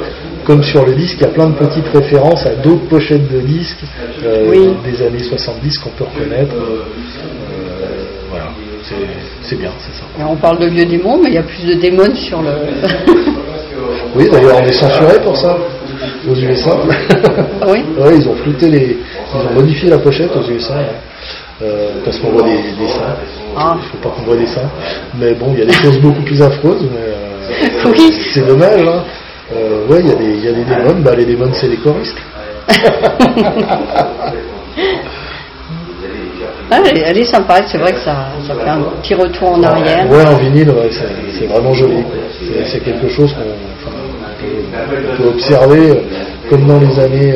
comme 0.44 0.62
sur 0.62 0.84
le 0.86 0.94
disque, 0.94 1.16
il 1.18 1.22
y 1.22 1.26
a 1.26 1.32
plein 1.32 1.46
de 1.48 1.54
petites 1.54 1.88
références 1.88 2.46
à 2.46 2.54
d'autres 2.54 2.86
pochettes 2.88 3.30
de 3.32 3.40
disques 3.40 3.82
euh, 4.24 4.46
Oui. 4.50 4.68
des 4.84 5.02
années 5.02 5.18
70 5.22 5.78
qu'on 5.78 5.90
peut 5.90 6.04
reconnaître. 6.04 6.54
Euh, 6.54 6.84
euh, 6.84 8.04
voilà, 8.30 8.46
c'est- 8.82 8.94
c'est 9.42 9.56
bien, 9.58 9.70
c'est 9.78 9.92
ça. 9.98 10.04
Et 10.20 10.24
on 10.24 10.36
parle 10.36 10.58
de 10.60 10.66
vieux 10.66 10.84
démons, 10.84 11.18
mais 11.22 11.28
il 11.30 11.34
y 11.34 11.38
a 11.38 11.42
plus 11.42 11.64
de 11.66 11.74
démons 11.74 12.14
sur 12.14 12.42
le. 12.42 12.50
Oui, 14.16 14.28
d'ailleurs, 14.30 14.58
on 14.62 14.66
est 14.66 14.72
censuré 14.72 15.18
pour 15.24 15.36
ça 15.36 15.58
aux 16.30 16.34
USA. 16.36 16.76
Ah 17.60 17.66
oui 17.72 17.80
Ouais, 17.98 18.16
ils 18.16 18.28
ont 18.28 18.34
flouté 18.36 18.68
les, 18.70 18.96
ils 18.98 19.36
ont 19.50 19.52
modifié 19.54 19.90
la 19.90 19.98
pochette 19.98 20.30
aux 20.36 20.48
USA. 20.48 20.76
Euh, 21.62 21.88
parce 22.04 22.18
qu'on 22.18 22.30
voit 22.30 22.42
des, 22.42 22.50
des 22.56 22.88
seins. 22.88 23.16
Ah. 23.56 23.76
Il 23.82 23.88
faut 23.88 23.96
pas 23.98 24.14
qu'on 24.14 24.22
voit 24.22 24.36
des 24.36 24.46
seins. 24.46 24.70
Mais 25.18 25.34
bon, 25.34 25.50
il 25.52 25.58
y 25.60 25.62
a 25.62 25.66
des 25.66 25.72
choses 25.72 25.98
beaucoup 25.98 26.22
plus 26.22 26.40
affreuses. 26.42 26.82
Mais, 26.82 26.98
euh, 27.00 27.33
Oui. 27.86 28.12
C'est 28.32 28.46
dommage. 28.46 28.80
Hein. 28.86 29.02
Euh, 29.54 29.86
ouais, 29.88 30.00
il 30.00 30.08
y, 30.08 30.12
a 30.12 30.14
des- 30.14 30.24
il 30.24 30.44
y 30.44 30.48
a 30.48 30.52
des 30.52 30.64
démons. 30.64 31.00
Bah, 31.00 31.14
les 31.14 31.24
démons, 31.26 31.50
c'est 31.52 31.68
les 31.68 31.76
choristes. 31.76 32.16
Ah, 36.70 36.78
elle, 36.84 36.98
est- 36.98 37.02
elle 37.02 37.18
est 37.18 37.24
sympa, 37.24 37.60
c'est 37.66 37.78
vrai 37.78 37.92
que 37.92 38.00
ça, 38.00 38.28
ça 38.46 38.54
fait 38.54 38.68
un 38.68 38.80
petit 39.02 39.14
retour 39.14 39.52
en 39.52 39.62
arrière. 39.62 40.10
Ouais, 40.10 40.24
en 40.26 40.36
vinyle, 40.36 40.70
ouais, 40.70 40.88
c'est 40.90 41.38
c'est 41.38 41.46
vraiment 41.46 41.74
joli. 41.74 42.02
C'est- 42.66 42.80
quelque 42.80 43.08
chose 43.08 43.32
qu'on 43.34 43.40
enfin, 43.90 43.96
peut- 45.18 45.28
observer, 45.28 45.90
euh, 45.90 45.94
comme 46.48 46.66
dans 46.66 46.78
les 46.80 46.98
années 46.98 47.34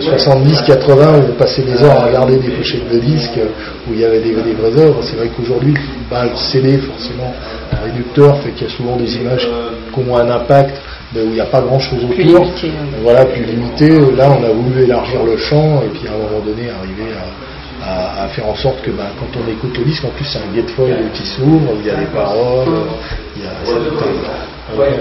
70-80, 0.00 1.20
où 1.20 1.32
on 1.32 1.34
passait 1.34 1.62
des 1.62 1.82
heures 1.82 2.00
à 2.00 2.06
regarder 2.06 2.36
des 2.36 2.50
pochettes 2.50 2.88
de 2.92 2.98
disques 2.98 3.40
où 3.88 3.92
il 3.92 4.00
y 4.00 4.04
avait 4.04 4.20
des, 4.20 4.32
vraies 4.32 4.80
œuvres. 4.80 5.00
C'est 5.02 5.16
vrai 5.16 5.30
qu'aujourd'hui, 5.36 5.74
bah, 6.10 6.24
le 6.24 6.36
CD, 6.36 6.78
forcément, 6.78 7.34
un 7.72 7.84
réducteur 7.84 8.38
fait 8.42 8.50
qu'il 8.50 8.68
y 8.68 8.70
a 8.70 8.74
souvent 8.74 8.96
des 8.96 9.16
images 9.16 9.48
qui 9.92 10.00
ont 10.00 10.16
un 10.16 10.30
impact 10.30 10.80
où 11.14 11.20
il 11.20 11.30
n'y 11.30 11.40
a 11.40 11.46
pas 11.46 11.60
grand 11.60 11.78
chose 11.78 12.04
autour. 12.04 12.14
Plus 12.14 12.34
Voilà, 13.02 13.24
plus 13.24 13.44
limité. 13.44 13.88
Là, 14.16 14.30
on 14.38 14.44
a 14.44 14.50
voulu 14.50 14.84
élargir 14.84 15.24
le 15.24 15.36
champ 15.36 15.82
et 15.82 15.88
puis 15.88 16.06
à 16.08 16.12
un 16.12 16.18
moment 16.18 16.44
donné 16.44 16.68
arriver 16.68 17.12
à, 17.14 18.28
faire 18.28 18.46
en 18.46 18.54
sorte 18.56 18.82
que 18.82 18.90
ben, 18.90 19.06
quand 19.18 19.40
on 19.40 19.50
écoute 19.50 19.78
le 19.78 19.84
disque, 19.84 20.04
en 20.04 20.10
plus 20.10 20.24
c'est 20.24 20.38
un 20.38 20.54
gatefoil 20.54 20.94
qui 21.14 21.24
s'ouvre, 21.24 21.72
il 21.80 21.86
y 21.86 21.90
a 21.90 21.94
des 21.94 22.06
paroles, 22.06 22.82
il 23.36 23.42
y 23.42 23.46
a, 23.46 23.50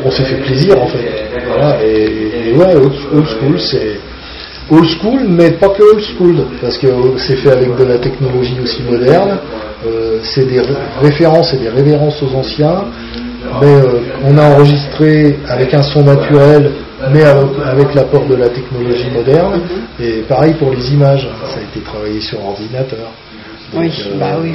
on, 0.06 0.12
s'est 0.12 0.24
fait 0.24 0.38
plaisir 0.38 0.82
en 0.82 0.88
fait. 0.88 1.30
Voilà, 1.46 1.84
et, 1.84 2.54
ouais, 2.56 2.76
old, 2.76 3.26
school, 3.26 3.60
c'est 3.60 4.00
old 4.70 4.86
school, 5.00 5.26
mais 5.28 5.52
pas 5.52 5.70
que 5.70 5.84
old 5.84 6.04
school, 6.18 6.36
parce 6.62 6.78
que 6.78 6.88
c'est 7.18 7.38
fait 7.38 7.52
avec 7.52 7.76
de 7.76 7.84
la 7.84 7.98
technologie 7.98 8.58
aussi 8.64 8.82
moderne. 8.84 9.38
Euh, 9.86 10.18
c'est 10.24 10.46
des 10.46 10.62
références 11.02 11.54
et 11.54 11.58
des 11.58 11.70
révérences 11.70 12.22
aux 12.24 12.36
anciens 12.36 12.86
mais 13.62 13.68
euh, 13.68 14.00
on 14.26 14.38
a 14.38 14.44
enregistré 14.44 15.38
avec 15.48 15.74
un 15.74 15.82
son 15.82 16.04
naturel, 16.04 16.72
mais 17.12 17.24
avec, 17.24 17.94
l'apport 17.94 18.26
de 18.26 18.36
la 18.36 18.50
technologie 18.50 19.10
moderne. 19.12 19.62
Et 20.00 20.24
pareil 20.28 20.54
pour 20.56 20.72
les 20.72 20.94
images, 20.94 21.28
ça 21.48 21.60
a 21.60 21.64
été 21.64 21.80
travaillé 21.82 22.20
sur 22.22 22.44
ordinateur. 22.44 23.12
oui, 23.76 23.92
euh, 24.06 24.20
bah 24.20 24.38
oui. 24.42 24.54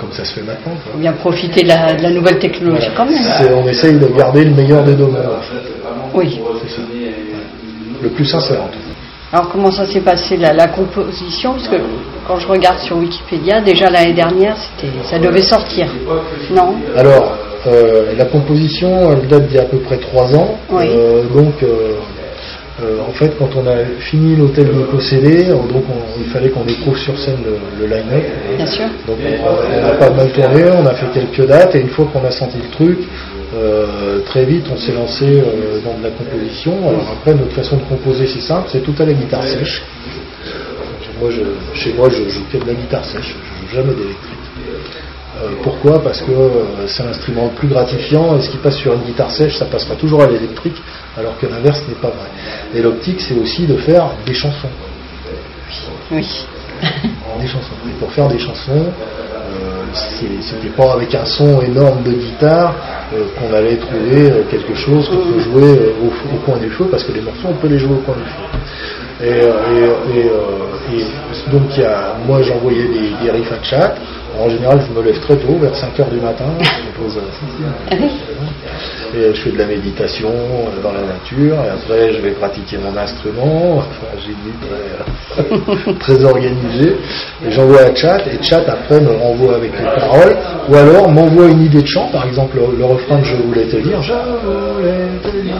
Comme 0.00 0.12
ça 0.12 0.24
se 0.24 0.32
fait 0.34 0.42
maintenant. 0.42 0.72
Quoi. 0.84 0.98
Bien 0.98 1.12
profiter 1.12 1.62
de 1.62 1.68
la, 1.68 2.10
nouvelle 2.10 2.38
technologie 2.38 2.88
quand 2.96 3.06
même. 3.06 3.18
On 3.56 3.68
essaye 3.68 3.98
de 3.98 4.06
garder 4.06 4.44
le 4.44 4.52
meilleur 4.52 4.84
des 4.84 4.94
deux 4.94 5.06
mondes. 5.06 5.18
Oui. 6.14 6.40
Le 8.02 8.08
plus 8.10 8.24
sincère 8.24 8.62
en 8.62 8.68
tout 8.68 8.78
cas. 8.78 8.97
Alors 9.30 9.50
comment 9.50 9.70
ça 9.70 9.84
s'est 9.84 10.00
passé 10.00 10.38
la, 10.38 10.68
composition? 10.68 11.52
Parce 11.52 11.68
que 11.68 11.76
quand 12.26 12.38
je 12.38 12.48
regarde 12.48 12.78
sur 12.78 12.96
Wikipédia, 12.96 13.60
déjà 13.60 13.90
l'année 13.90 14.14
dernière, 14.14 14.56
c'était, 14.56 14.92
ça 15.04 15.18
devait 15.18 15.42
sortir, 15.42 15.86
non? 16.50 16.76
Alors, 16.96 17.36
euh, 17.66 18.14
la 18.16 18.24
composition, 18.24 19.12
elle 19.12 19.28
date 19.28 19.48
d'il 19.48 19.56
y 19.56 19.58
a 19.58 19.62
à 19.62 19.66
peu 19.66 19.78
près 19.78 19.98
trois 19.98 20.34
ans. 20.34 20.58
Euh, 20.72 21.24
donc, 21.34 21.62
euh, 21.62 21.96
en 23.06 23.12
fait, 23.12 23.36
quand 23.38 23.50
on 23.56 23.66
a 23.66 23.84
fini 23.98 24.36
l'hôtel 24.36 24.66
de 24.66 24.82
possédé, 24.84 25.44
donc 25.44 25.84
il 26.18 26.30
fallait 26.30 26.48
qu'on 26.48 26.64
éprouve 26.64 26.96
sur 26.96 27.18
scène 27.18 27.38
le, 27.78 27.86
line-up. 27.86 28.24
Bien 28.56 28.66
sûr. 28.66 28.86
Donc, 29.06 29.18
on, 29.20 29.86
a 29.86 29.90
pas 29.90 30.10
mal 30.10 30.30
tourné, 30.30 30.64
on 30.70 30.86
a 30.86 30.94
fait 30.94 31.06
quelques 31.12 31.46
dates, 31.46 31.74
et 31.74 31.80
une 31.80 31.88
fois 31.88 32.06
qu'on 32.12 32.24
a 32.24 32.30
senti 32.30 32.56
le 32.58 32.70
truc, 32.70 32.98
très 34.26 34.44
vite, 34.44 34.66
on 34.72 34.76
s'est 34.76 34.92
lancé 34.92 35.42
dans 35.84 35.98
de 35.98 36.04
la 36.04 36.10
composition. 36.10 36.88
Alors 36.88 37.08
après, 37.12 37.34
notre 37.34 37.52
façon 37.52 37.76
de 37.76 37.82
composer, 37.82 38.26
c'est 38.26 38.40
simple, 38.40 38.68
c'est 38.70 38.82
tout 38.82 38.94
à 38.98 39.04
la 39.04 39.12
guitare 39.12 39.44
sèche. 39.44 39.82
Moi, 41.20 41.30
chez 41.74 41.92
moi, 41.94 42.08
je 42.08 42.28
joue 42.28 42.44
que 42.52 42.58
de 42.58 42.66
la 42.66 42.74
guitare 42.74 43.04
sèche, 43.04 43.34
je 43.34 43.66
joue 43.66 43.74
jamais 43.74 43.94
d'électrique. 43.94 44.38
Euh, 45.42 45.50
pourquoi? 45.62 46.02
Parce 46.02 46.20
que 46.20 46.32
euh, 46.32 46.86
c'est 46.86 47.04
l'instrument 47.04 47.44
le 47.44 47.50
plus 47.50 47.68
gratifiant 47.68 48.36
et 48.36 48.42
ce 48.42 48.50
qui 48.50 48.56
passe 48.56 48.76
sur 48.76 48.94
une 48.94 49.02
guitare 49.02 49.30
sèche, 49.30 49.56
ça 49.56 49.66
passera 49.66 49.94
toujours 49.94 50.22
à 50.22 50.26
l'électrique, 50.26 50.80
alors 51.16 51.38
que 51.38 51.46
l'inverse 51.46 51.82
n'est 51.88 51.94
pas 51.94 52.08
vrai. 52.08 52.28
Et 52.74 52.82
l'optique, 52.82 53.20
c'est 53.20 53.34
aussi 53.34 53.66
de 53.66 53.76
faire 53.76 54.10
des 54.26 54.34
chansons. 54.34 54.68
Oui. 56.10 56.26
des 57.40 57.46
chansons. 57.46 57.74
Et 57.86 57.98
pour 58.00 58.10
faire 58.12 58.28
des 58.28 58.38
chansons, 58.38 58.72
euh, 58.72 59.27
c'était 59.92 60.68
pas 60.76 60.92
avec 60.92 61.14
un 61.14 61.24
son 61.24 61.60
énorme 61.62 62.02
de 62.02 62.12
guitare 62.12 62.74
qu'on 63.10 63.54
allait 63.54 63.76
trouver 63.76 64.44
quelque 64.50 64.74
chose 64.74 65.08
qu'on 65.08 65.32
peut 65.32 65.40
jouer 65.40 65.94
au, 66.02 66.36
coin 66.44 66.58
du 66.58 66.70
feu, 66.70 66.86
parce 66.90 67.04
que 67.04 67.12
les 67.12 67.20
morceaux, 67.20 67.48
on 67.48 67.54
peut 67.54 67.68
les 67.68 67.78
jouer 67.78 67.94
au 67.94 68.02
coin 68.02 68.14
du 68.16 68.22
feu. 68.22 68.58
Et, 69.24 69.42
donc, 71.50 71.62
moi, 72.26 72.42
j'envoyais 72.42 72.84
des, 72.84 73.24
des 73.24 73.30
riffs 73.30 73.52
à 73.52 73.62
chat. 73.62 73.94
En 74.38 74.48
général, 74.48 74.80
je 74.86 74.92
me 74.96 75.04
lève 75.04 75.18
très 75.20 75.36
tôt, 75.36 75.58
vers 75.60 75.74
5 75.74 75.98
h 75.98 76.10
du 76.10 76.20
matin. 76.20 76.44
Je 76.60 77.02
pose, 77.02 77.18
ah 77.90 77.94
et 79.14 79.34
je 79.34 79.40
fais 79.40 79.50
de 79.50 79.58
la 79.58 79.66
méditation 79.66 80.28
euh, 80.28 80.82
dans 80.82 80.92
la 80.92 81.00
nature. 81.00 81.56
Et 81.64 81.70
après, 81.70 82.12
je 82.12 82.20
vais 82.20 82.30
pratiquer 82.32 82.76
mon 82.78 82.96
instrument. 82.96 83.78
Enfin, 83.78 84.06
j'ai 84.24 84.34
dit 84.34 85.96
très, 85.98 86.24
organisé. 86.24 86.96
Et 87.44 87.50
j'envoie 87.50 87.80
à 87.80 87.94
chat. 87.94 88.18
Et 88.26 88.42
chat, 88.42 88.62
après, 88.68 89.00
me 89.00 89.10
renvoie 89.10 89.56
avec 89.56 89.72
les 89.72 89.84
paroles. 89.84 90.36
Ou 90.68 90.74
alors, 90.76 91.10
m'envoie 91.10 91.48
une 91.48 91.64
idée 91.64 91.82
de 91.82 91.88
chant. 91.88 92.08
Par 92.12 92.26
exemple, 92.26 92.58
le, 92.58 92.84
refrain 92.84 93.18
que 93.20 93.26
je 93.26 93.36
voulais 93.36 93.64
te 93.64 93.76
dire. 93.76 94.00
Je 94.02 94.12
voulais 94.12 95.08
te 95.22 95.36
dire. 95.36 95.56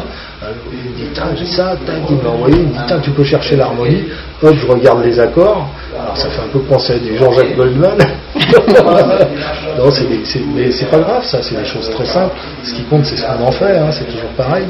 il 0.70 0.90
me 0.90 0.96
dit, 0.96 1.36
j'ai 1.36 1.46
ça, 1.46 1.74
il 2.10 2.16
m'a 2.16 2.30
envoyé, 2.30 2.56
il 2.58 2.68
me 2.68 2.72
dit, 2.72 3.02
tu 3.02 3.10
peux 3.10 3.24
chercher 3.24 3.56
l'harmonie. 3.56 4.04
Hop, 4.42 4.54
je 4.54 4.66
regarde 4.66 5.04
les 5.04 5.18
accords. 5.18 5.68
Alors 5.98 6.16
ça 6.16 6.28
fait 6.28 6.42
un 6.42 6.52
peu 6.52 6.60
penser 6.60 6.92
à 6.92 6.98
du 6.98 7.16
Jean-Jacques 7.16 7.56
Goldman. 7.56 7.98
Non, 9.78 9.90
mais 10.54 10.70
c'est 10.70 10.90
pas 10.90 10.98
grave, 10.98 11.24
ça, 11.24 11.42
c'est 11.42 11.56
des 11.56 11.64
choses 11.64 11.90
très 11.90 12.06
simples. 12.06 12.34
Ce 12.62 12.72
qui 12.72 12.82
compte, 12.84 13.04
c'est 13.04 13.16
ce 13.16 13.22
qu'on 13.26 13.44
en 13.44 13.52
fait, 13.52 13.76
hein, 13.76 13.90
c'est 13.90 14.06
toujours 14.06 14.30
pareil. 14.36 14.66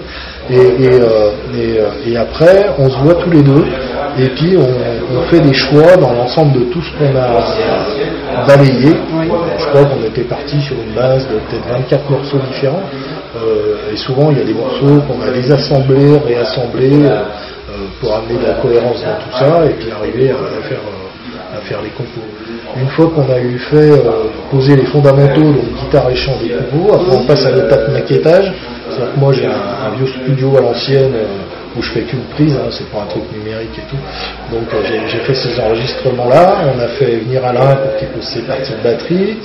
Et, 0.50 0.56
euh, 0.56 1.30
euh, 1.54 1.90
et, 2.06 2.16
après, 2.16 2.70
on 2.78 2.88
se 2.88 2.96
voit 2.98 3.14
tous 3.14 3.30
les 3.30 3.42
deux, 3.42 3.64
et 4.18 4.28
puis 4.30 4.56
on, 4.56 5.22
fait 5.28 5.40
des 5.40 5.52
choix 5.52 5.96
dans 5.96 6.12
l'ensemble 6.12 6.58
de 6.58 6.64
tout 6.72 6.80
ce 6.80 6.90
qu'on 6.98 7.16
a 7.16 8.46
balayé. 8.46 8.96
Je 9.58 9.66
crois 9.66 9.84
qu'on 9.84 10.02
était 10.04 10.22
parti 10.22 10.60
sur 10.62 10.76
une 10.76 10.94
base 10.94 11.28
de 11.28 11.34
peut-être 11.34 11.68
24 11.68 12.10
morceaux 12.10 12.38
différents. 12.50 12.82
Euh, 13.36 13.92
et 13.92 13.96
souvent, 13.96 14.30
il 14.30 14.38
y 14.38 14.40
a 14.40 14.44
des 14.44 14.54
morceaux 14.54 15.02
qu'on 15.06 15.20
a 15.22 15.30
désassemblés, 15.30 16.18
réassemblés 16.26 17.10
pour 18.00 18.16
amener 18.16 18.40
de 18.40 18.46
la 18.46 18.54
cohérence 18.54 19.02
dans 19.02 19.18
tout 19.24 19.38
ça, 19.38 19.66
et 19.66 19.74
puis 19.74 19.90
arriver 19.92 20.30
à 20.30 20.68
faire 20.68 20.80
les 21.82 21.90
compos. 21.90 22.26
Une 22.76 22.88
fois 22.88 23.10
qu'on 23.14 23.32
a 23.32 23.38
eu 23.38 23.58
fait 23.58 23.90
euh, 23.92 24.28
poser 24.50 24.76
les 24.76 24.86
fondamentaux, 24.86 25.52
donc 25.52 25.74
guitare 25.84 26.10
et 26.10 26.16
chant 26.16 26.36
des 26.40 26.50
compos, 26.50 26.94
après 26.94 27.16
on 27.16 27.24
passe 27.24 27.44
à 27.46 27.52
l'étape 27.52 27.88
maquettage. 27.90 28.52
Moi 29.16 29.32
j'ai 29.32 29.46
un, 29.46 29.94
vieux 29.96 30.06
studio 30.06 30.56
à 30.56 30.60
l'ancienne 30.60 31.12
euh, 31.14 31.76
où 31.76 31.82
je 31.82 31.90
fais 31.90 32.02
qu'une 32.02 32.24
prise, 32.34 32.56
hein, 32.56 32.68
c'est 32.70 32.90
pas 32.90 33.02
un 33.02 33.06
truc 33.06 33.24
numérique 33.32 33.78
et 33.78 33.90
tout. 33.90 34.54
Donc 34.54 34.66
euh, 34.74 34.82
j'ai 35.06 35.18
fait 35.18 35.34
ces 35.34 35.60
enregistrements-là. 35.60 36.72
On 36.74 36.80
a 36.80 36.88
fait 36.88 37.16
venir 37.18 37.44
Alain 37.44 37.76
pour 37.76 37.96
qu'il 37.96 38.08
pose 38.08 38.24
ses 38.24 38.42
parties 38.42 38.72
de 38.72 38.82
batterie. 38.82 39.36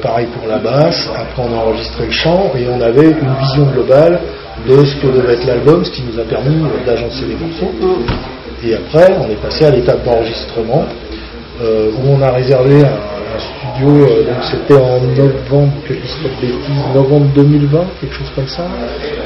pareil 0.00 0.26
pour 0.26 0.48
la 0.48 0.58
basse. 0.58 1.08
Après 1.14 1.42
on 1.42 1.52
a 1.52 1.62
enregistré 1.64 2.06
le 2.06 2.12
chant 2.12 2.52
et 2.56 2.66
on 2.68 2.80
avait 2.80 3.10
une 3.10 3.34
vision 3.42 3.64
globale 3.72 4.20
de 4.66 4.84
ce 4.84 4.96
que 4.96 5.06
devait 5.08 5.34
être 5.34 5.46
l'album, 5.46 5.84
ce 5.84 5.90
qui 5.90 6.02
nous 6.02 6.18
a 6.18 6.24
permis 6.24 6.64
d'agencer 6.86 7.24
les 7.26 7.34
morceaux. 7.34 7.72
Et 8.64 8.74
après, 8.74 9.16
on 9.20 9.30
est 9.30 9.40
passé 9.40 9.66
à 9.66 9.70
l'étape 9.70 10.04
d'enregistrement, 10.04 10.86
euh, 11.60 11.90
où 11.90 12.10
on 12.10 12.22
a 12.22 12.30
réservé 12.32 12.84
un, 12.84 13.38
studio, 13.38 13.88
euh, 13.88 14.24
donc 14.24 14.44
c'était 14.50 14.74
en 14.74 15.00
novembre, 15.00 15.72
novembre 16.94 17.26
2020, 17.34 17.78
quelque 18.00 18.14
chose 18.14 18.32
comme 18.34 18.48
ça. 18.48 18.66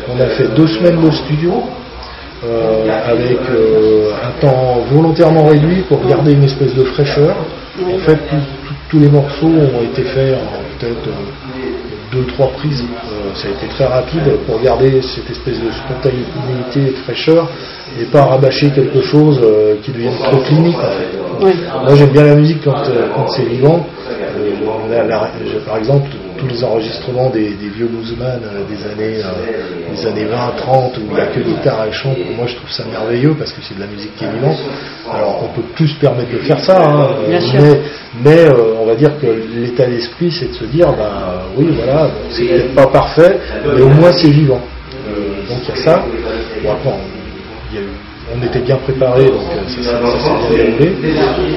On 0.09 0.21
a 0.21 0.27
fait 0.27 0.49
deux 0.55 0.67
semaines 0.67 1.01
de 1.05 1.11
studio, 1.11 1.63
euh, 2.45 2.87
avec 3.07 3.39
un 4.25 4.41
temps 4.41 4.81
volontairement 4.91 5.47
réduit 5.47 5.83
pour 5.89 6.05
garder 6.07 6.33
une 6.33 6.45
espèce 6.45 6.75
de 6.75 6.85
fraîcheur. 6.85 7.37
En 7.85 7.99
fait, 7.99 8.19
tous 8.89 8.99
les 8.99 9.09
morceaux 9.09 9.47
ont 9.47 9.83
été 9.83 10.03
faits 10.03 10.37
en 10.37 10.60
peut-être 10.81 11.09
deux, 12.13 12.25
trois 12.33 12.49
prises. 12.53 12.85
ça 13.35 13.49
a 13.49 13.51
été 13.51 13.67
très 13.69 13.87
rapide 13.87 14.23
pour 14.47 14.61
garder 14.61 15.01
cette 15.03 15.31
espèce 15.31 15.61
de 15.61 15.71
spontanéité 15.71 16.81
et 16.81 16.91
de 16.93 16.97
fraîcheur 17.05 17.49
et 17.99 18.05
pas 18.05 18.25
rabâcher 18.25 18.71
quelque 18.71 19.01
chose 19.01 19.41
euh, 19.43 19.77
qui 19.83 19.91
devienne 19.93 20.15
trop 20.15 20.39
clinique 20.39 20.77
Moi 21.41 21.95
j'aime 21.95 22.11
bien 22.11 22.25
la 22.25 22.35
musique 22.37 22.63
quand, 22.65 22.77
euh, 22.89 23.09
c'est 23.29 23.45
vivant. 23.45 23.87
Euh, 24.11 25.61
par 25.67 25.77
exemple, 25.77 26.09
tous 26.41 26.47
les 26.47 26.65
enregistrements 26.65 27.31
des, 27.31 27.55
vieux 27.75 27.87
bluesman 27.87 28.41
des 28.69 28.87
années 28.87 29.23
des 29.93 30.07
années 30.07 30.25
20, 30.25 30.53
30 30.57 30.99
où 30.99 31.01
il 31.09 31.15
n'y 31.15 31.21
a 31.21 31.27
que 31.27 31.41
guitare 31.41 31.87
et 31.87 31.93
chant, 31.93 32.15
moi 32.37 32.47
je 32.47 32.57
trouve 32.57 32.71
ça 32.71 32.85
merveilleux 32.91 33.35
parce 33.39 33.53
que 33.53 33.61
c'est 33.63 33.75
de 33.75 33.81
la 33.81 33.87
musique 33.87 34.17
qui 34.17 34.25
est 34.25 34.33
vivante. 34.33 34.59
Alors 35.13 35.43
on 35.45 35.55
peut 35.55 35.67
plus 35.75 35.89
se 35.89 35.99
permettre 35.99 36.33
de 36.33 36.39
faire 36.39 36.61
ça, 36.61 36.83
hein, 36.83 37.09
mais, 38.25 38.49
on 38.81 38.87
va 38.87 38.95
dire 38.95 39.19
que 39.21 39.27
l'état 39.55 39.87
d'esprit 39.87 40.31
c'est 40.31 40.49
de 40.49 40.55
se 40.55 40.65
dire 40.65 40.89
bah 40.93 41.43
oui 41.57 41.69
voilà, 41.77 42.11
c'est 42.31 42.45
peut-être 42.45 42.75
pas 42.75 42.87
parfait, 42.87 43.39
mais 43.75 43.83
au 43.83 43.89
moins 43.89 44.13
c'est 44.13 44.31
vivant. 44.31 44.61
donc 45.49 45.59
il 45.63 45.69
y 45.69 45.79
a 45.79 45.83
ça. 45.83 46.05
Bon, 46.63 46.73
après, 46.73 46.91
on 48.33 48.47
était 48.47 48.61
bien 48.61 48.77
préparé, 48.77 49.27
donc 49.27 49.41
euh, 49.53 49.83
ça, 49.83 49.93
s'est 49.93 50.55
bien 50.55 50.65
déroulé. 50.65 50.93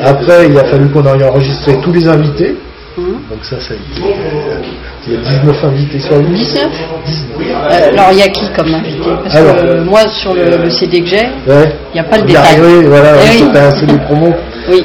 Après, 0.04 0.48
il 0.48 0.58
a 0.58 0.64
fallu 0.66 0.90
qu'on 0.90 1.06
aille 1.06 1.24
enregistrer 1.24 1.78
tous 1.82 1.92
les 1.92 2.08
invités. 2.08 2.56
Mmh. 2.96 3.02
Donc 3.02 3.44
ça, 3.44 3.60
ça 3.60 3.74
a 3.74 3.78
été... 3.78 4.14
Euh, 4.14 4.62
il 5.08 5.14
y 5.14 5.18
a 5.18 5.20
19 5.20 5.64
invités 5.64 6.00
sur 6.00 6.16
le 6.16 6.24
19, 6.24 6.70
19. 7.06 7.38
Euh, 7.40 7.90
alors 7.92 8.12
il 8.12 8.20
y 8.20 8.22
a 8.22 8.28
qui 8.28 8.48
comme 8.56 8.74
invité? 8.74 9.10
Parce 9.24 9.36
que 9.36 9.80
moi 9.82 10.08
sur 10.10 10.34
le, 10.36 10.70
CD 10.70 11.02
que 11.02 11.08
j'ai, 11.08 11.28
il 11.48 11.94
n'y 11.96 12.00
a 12.00 12.04
pas 12.04 12.18
le 12.18 12.24
détail. 12.24 12.60
Oui, 12.62 12.86
voilà, 12.86 13.14
eh 13.16 13.38
c'était 13.40 13.60
un 13.60 13.72
CD 13.72 13.94
promo. 14.06 14.32
oui. 14.70 14.84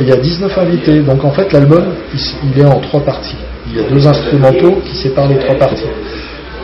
il 0.00 0.08
y 0.08 0.12
a 0.12 0.16
19 0.16 0.58
invités. 0.58 1.00
Donc 1.00 1.22
en 1.22 1.30
fait 1.30 1.52
l'album, 1.52 1.84
il, 2.14 2.58
est 2.58 2.64
en 2.64 2.80
trois 2.80 3.00
parties. 3.00 3.36
Il 3.68 3.76
y 3.76 3.84
a 3.84 3.88
deux 3.88 4.06
instrumentaux 4.06 4.80
qui 4.86 4.96
séparent 4.96 5.28
les 5.28 5.38
trois 5.38 5.56
parties. 5.56 5.84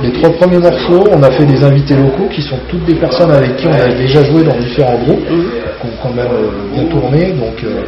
les 0.03 0.13
trois 0.13 0.31
premiers 0.31 0.59
morceaux, 0.59 1.07
on 1.13 1.23
a 1.23 1.31
fait 1.31 1.45
des 1.45 1.63
invités 1.63 1.95
locaux 1.95 2.29
qui 2.35 2.41
sont 2.41 2.59
toutes 2.69 2.85
des 2.87 2.95
personnes 2.95 3.31
avec 3.31 3.57
qui 3.57 3.67
on 3.67 3.73
a 3.73 3.89
déjà 3.89 4.25
joué 4.25 4.43
dans 4.43 4.57
différents 4.57 4.99
groupes, 5.05 5.27
qui 5.29 5.87
ont 5.87 5.97
quand 6.03 6.15
même 6.15 6.27
euh, 6.27 6.75
bien 6.75 6.85
tourné. 6.85 7.33
Donc 7.33 7.63
euh, 7.63 7.83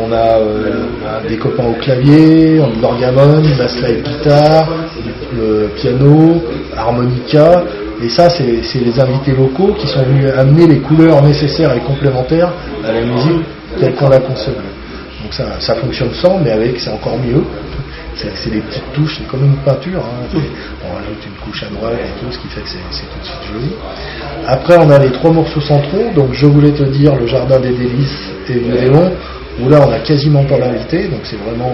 on 0.00 0.12
a 0.12 0.38
euh, 0.38 0.86
des 1.28 1.36
copains 1.36 1.64
au 1.64 1.74
clavier, 1.74 2.60
on 2.60 2.72
a 2.72 2.76
de 2.76 2.82
l'orgamon, 2.82 3.42
basse 3.58 3.76
slide 3.78 4.02
guitare, 4.02 4.68
le 5.36 5.68
piano, 5.76 6.42
harmonica. 6.76 7.64
Et 8.02 8.08
ça, 8.08 8.28
c'est 8.28 8.44
les 8.44 9.00
invités 9.00 9.32
locaux 9.32 9.74
qui 9.78 9.86
sont 9.86 10.02
venus 10.02 10.30
amener 10.36 10.66
les 10.66 10.78
couleurs 10.78 11.22
nécessaires 11.22 11.74
et 11.74 11.80
complémentaires 11.80 12.52
à 12.84 12.92
la 12.92 13.00
musique 13.02 13.44
telle 13.78 13.94
qu'on 13.94 14.08
l'a 14.08 14.18
conçue. 14.18 14.50
Donc 15.22 15.32
ça, 15.32 15.44
ça 15.60 15.74
fonctionne 15.76 16.12
sans, 16.12 16.38
mais 16.38 16.50
avec 16.50 16.78
c'est 16.78 16.90
encore 16.90 17.16
mieux. 17.18 17.42
C'est 18.16 18.50
des 18.50 18.60
petites 18.60 18.92
touches, 18.92 19.18
c'est 19.18 19.26
comme 19.26 19.44
une 19.44 19.56
peinture. 19.56 20.00
Hein. 20.00 20.38
On 20.86 20.94
rajoute 20.94 21.18
une 21.26 21.44
couche 21.44 21.64
à 21.64 21.66
droite 21.66 21.94
et 21.94 22.20
tout, 22.20 22.30
ce 22.30 22.38
qui 22.38 22.46
fait 22.48 22.60
que 22.60 22.68
c'est 22.68 22.78
tout 22.78 23.18
de 23.20 23.24
suite 23.24 23.52
joli. 23.52 23.72
Après, 24.46 24.76
on 24.76 24.88
a 24.90 24.98
les 25.00 25.10
trois 25.10 25.32
morceaux 25.32 25.60
centraux. 25.60 26.12
Donc, 26.14 26.32
je 26.32 26.46
voulais 26.46 26.70
te 26.70 26.84
dire 26.84 27.16
le 27.16 27.26
jardin 27.26 27.58
des 27.58 27.72
délices 27.72 28.30
et 28.48 28.52
Violon, 28.52 29.12
où 29.60 29.68
là, 29.68 29.86
on 29.86 29.92
a 29.92 29.98
quasiment 30.00 30.44
pas 30.44 30.58
d'invité. 30.58 31.08
Donc, 31.08 31.20
c'est 31.24 31.36
vraiment 31.36 31.72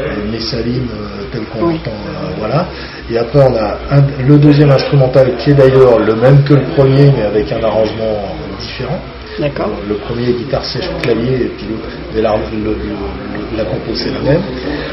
euh, 0.00 0.30
Messaline 0.30 0.88
euh, 0.92 1.24
tel 1.32 1.42
qu'on 1.44 1.66
l'entend. 1.66 1.90
Euh, 1.90 2.30
voilà. 2.38 2.66
Et 3.10 3.18
après, 3.18 3.40
on 3.40 3.54
a 3.54 3.76
le 4.26 4.38
deuxième 4.38 4.70
instrumental 4.70 5.36
qui 5.38 5.50
est 5.50 5.54
d'ailleurs 5.54 5.98
le 5.98 6.14
même 6.14 6.42
que 6.44 6.54
le 6.54 6.64
premier, 6.76 7.12
mais 7.16 7.22
avec 7.22 7.52
un 7.52 7.62
arrangement 7.62 8.34
différent. 8.58 9.00
D'accord. 9.38 9.70
Le 9.88 9.94
premier 9.96 10.32
guitare 10.32 10.64
sèche 10.64 10.88
clavier 11.02 11.46
et 11.46 11.50
puis 11.56 11.66
le, 12.14 12.22
la 13.56 13.64
compo 13.64 13.92
c'est 13.94 14.12
la 14.12 14.20
même. 14.20 14.42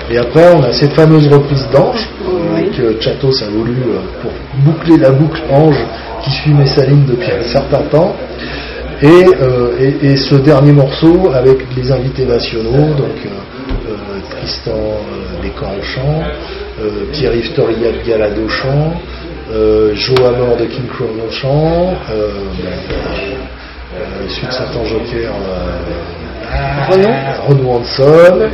Et 0.10 0.18
après 0.18 0.54
on 0.56 0.64
a 0.64 0.72
cette 0.72 0.94
fameuse 0.94 1.28
reprise 1.28 1.68
d'Ange 1.72 2.10
que 2.76 3.00
Chatos 3.00 3.44
a 3.44 3.50
voulu 3.50 3.74
euh, 3.74 4.00
pour 4.22 4.32
boucler 4.64 4.98
la 4.98 5.12
boucle 5.12 5.42
Ange 5.52 5.84
qui 6.24 6.32
suit 6.32 6.54
Messaline 6.54 7.06
depuis 7.06 7.32
un 7.32 7.44
certain 7.44 7.82
temps. 7.92 8.16
Euh, 9.04 9.78
et, 9.80 10.12
et, 10.12 10.16
ce 10.16 10.36
dernier 10.36 10.74
morceau 10.74 11.32
avec 11.34 11.58
les 11.76 11.92
invités 11.92 12.26
nationaux, 12.26 12.94
donc 12.94 13.18
euh, 13.26 13.90
Tristan 14.30 15.00
Descamps 15.42 15.74
au 15.80 15.84
chant, 15.84 16.24
de 16.80 18.08
Galade 18.08 18.38
au 18.38 18.48
chant, 18.48 18.94
Joe 19.96 20.20
Amor 20.20 20.58
de 20.58 20.66
King 20.66 20.86
Crow 20.88 21.06
au 21.28 21.32
chant, 21.32 21.96
euh, 23.94 24.28
Satan 24.52 24.86
Joker, 24.86 25.34
euh, 25.34 25.82
Renaud. 27.48 27.72
Hanson, 27.72 28.50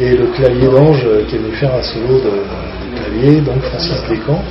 et 0.00 0.16
le 0.16 0.26
clavier 0.26 0.68
d'ange 0.68 1.06
qui 1.28 1.36
est 1.36 1.38
venu 1.38 1.52
faire 1.52 1.74
un 1.74 1.82
solo 1.82 2.20
de, 2.20 2.30
clavier, 2.96 3.40
donc 3.40 3.62
Francis 3.62 4.02
Descamps. 4.08 4.42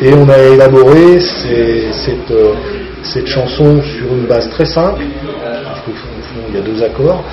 Et 0.00 0.14
on 0.14 0.28
a 0.28 0.38
élaboré 0.38 1.20
cette, 1.20 2.30
euh, 2.30 2.54
cette 3.02 3.26
chanson 3.26 3.80
sur 3.82 4.06
une 4.12 4.26
base 4.26 4.48
très 4.50 4.64
simple, 4.64 5.02
il 6.48 6.54
y 6.54 6.58
a 6.58 6.62
deux 6.62 6.82
accords, 6.82 7.24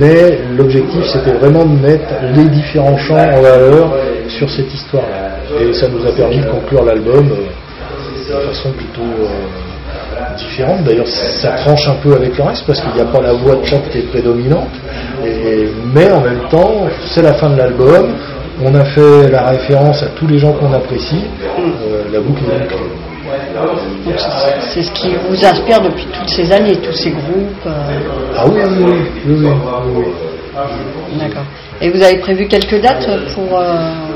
mais 0.00 0.40
l'objectif 0.56 1.04
c'était 1.12 1.32
vraiment 1.32 1.64
de 1.64 1.78
mettre 1.80 2.08
les 2.34 2.44
différents 2.44 2.96
chants 2.96 3.16
en 3.16 3.40
valeur 3.40 3.94
sur 4.28 4.48
cette 4.50 4.72
histoire-là. 4.72 5.36
Et 5.60 5.72
ça 5.72 5.88
nous 5.88 6.06
a 6.06 6.12
permis 6.12 6.38
de 6.38 6.46
conclure 6.46 6.84
l'album 6.84 7.28
de 7.28 8.32
façon 8.46 8.70
plutôt 8.72 9.02
différente. 10.36 10.84
D'ailleurs, 10.84 11.06
ça 11.06 11.50
tranche 11.52 11.88
un 11.88 11.96
peu 12.02 12.14
avec 12.14 12.36
le 12.36 12.44
reste 12.44 12.64
parce 12.66 12.80
qu'il 12.80 12.92
n'y 12.94 13.00
a 13.00 13.06
pas 13.06 13.20
la 13.20 13.32
voix 13.32 13.56
de 13.56 13.64
chant 13.64 13.80
qui 13.90 13.98
est 13.98 14.08
prédominante. 14.10 14.74
mais 15.94 16.10
en 16.10 16.20
même 16.20 16.42
temps, 16.50 16.86
c'est 17.06 17.22
la 17.22 17.34
fin 17.34 17.50
de 17.50 17.56
l'album. 17.56 18.14
On 18.64 18.74
a 18.74 18.84
fait 18.84 19.30
la 19.30 19.50
référence 19.50 20.02
à 20.02 20.08
tous 20.16 20.26
les 20.26 20.38
gens 20.38 20.52
qu'on 20.52 20.72
apprécie. 20.72 21.24
Euh, 21.58 22.02
la 22.12 22.18
boucle 22.18 22.42
est 22.42 23.07
C'est 24.72 24.82
ce 24.82 24.92
qui 24.92 25.14
vous 25.28 25.44
inspire 25.44 25.80
depuis 25.80 26.06
toutes 26.06 26.28
ces 26.28 26.52
années, 26.52 26.76
tous 26.76 26.92
ces 26.92 27.10
groupes. 27.10 27.66
Euh. 27.66 27.70
Ah 28.36 28.44
oui, 28.46 28.60
oui, 28.66 28.84
oui, 29.26 29.34
oui, 29.34 29.46
oui. 29.96 30.04
D'accord. 31.18 31.44
Et 31.80 31.90
vous 31.90 32.02
avez 32.02 32.18
prévu 32.18 32.48
quelques 32.48 32.80
dates 32.80 33.08
pour, 33.34 33.60
euh, 33.60 33.64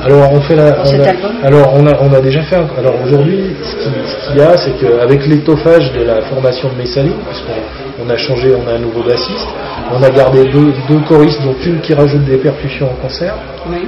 alors, 0.04 0.32
on 0.32 0.40
fait 0.40 0.56
la, 0.56 0.84
cet 0.84 1.06
album? 1.06 1.30
Alors, 1.44 1.74
on 1.74 1.86
a, 1.86 1.96
on 2.00 2.12
a 2.12 2.20
déjà 2.20 2.42
fait. 2.42 2.56
alors, 2.56 2.94
aujourd'hui, 3.04 3.54
ce 3.62 4.28
qu'il 4.28 4.38
y 4.38 4.42
a, 4.42 4.56
c'est 4.56 4.72
qu'avec 4.80 5.24
l'étoffage 5.28 5.92
de 5.92 6.02
la 6.02 6.22
formation 6.22 6.68
de 6.70 6.74
Messaline, 6.74 7.14
puisqu'on 7.28 8.04
on 8.04 8.10
a 8.10 8.16
changé, 8.16 8.52
on 8.52 8.68
a 8.68 8.74
un 8.74 8.78
nouveau 8.80 9.04
bassiste, 9.04 9.46
on 9.96 10.02
a 10.02 10.10
gardé 10.10 10.44
deux, 10.46 10.72
deux 10.88 11.00
choristes, 11.06 11.40
dont 11.44 11.54
une 11.64 11.80
qui 11.80 11.94
rajoute 11.94 12.24
des 12.24 12.38
percussions 12.38 12.90
en 12.90 12.94
concert. 12.94 13.36
Oui. 13.70 13.86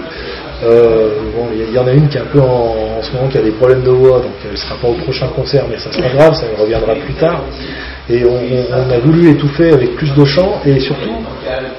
Euh, 0.64 1.09
bon, 1.37 1.46
il 1.55 1.74
y, 1.74 1.79
en 1.79 1.87
a 1.87 1.92
une 1.92 2.09
qui 2.09 2.16
est 2.16 2.20
un 2.20 2.27
peu 2.33 2.40
en, 2.40 2.98
en, 2.98 3.03
ce 3.03 3.12
moment 3.12 3.29
qui 3.29 3.38
a 3.38 3.42
des 3.42 3.50
problèmes 3.50 3.83
de 3.83 3.90
voix, 3.90 4.18
donc 4.18 4.33
elle 4.44 4.53
ne 4.53 4.57
sera 4.57 4.77
pas 4.77 4.88
au 4.88 4.94
prochain 4.94 5.27
concert, 5.29 5.64
mais 5.68 5.79
ça 5.79 5.92
sera 5.92 6.09
grave, 6.09 6.35
ça 6.35 6.46
reviendra 6.59 6.94
plus 6.94 7.14
tard. 7.14 7.42
Et 8.11 8.22
on, 8.24 8.90
a 8.90 8.98
voulu 8.98 9.31
étouffer 9.31 9.72
avec 9.72 9.96
plus 9.96 10.12
de 10.14 10.24
chants 10.27 10.61
et 10.66 10.79
surtout, 10.79 11.24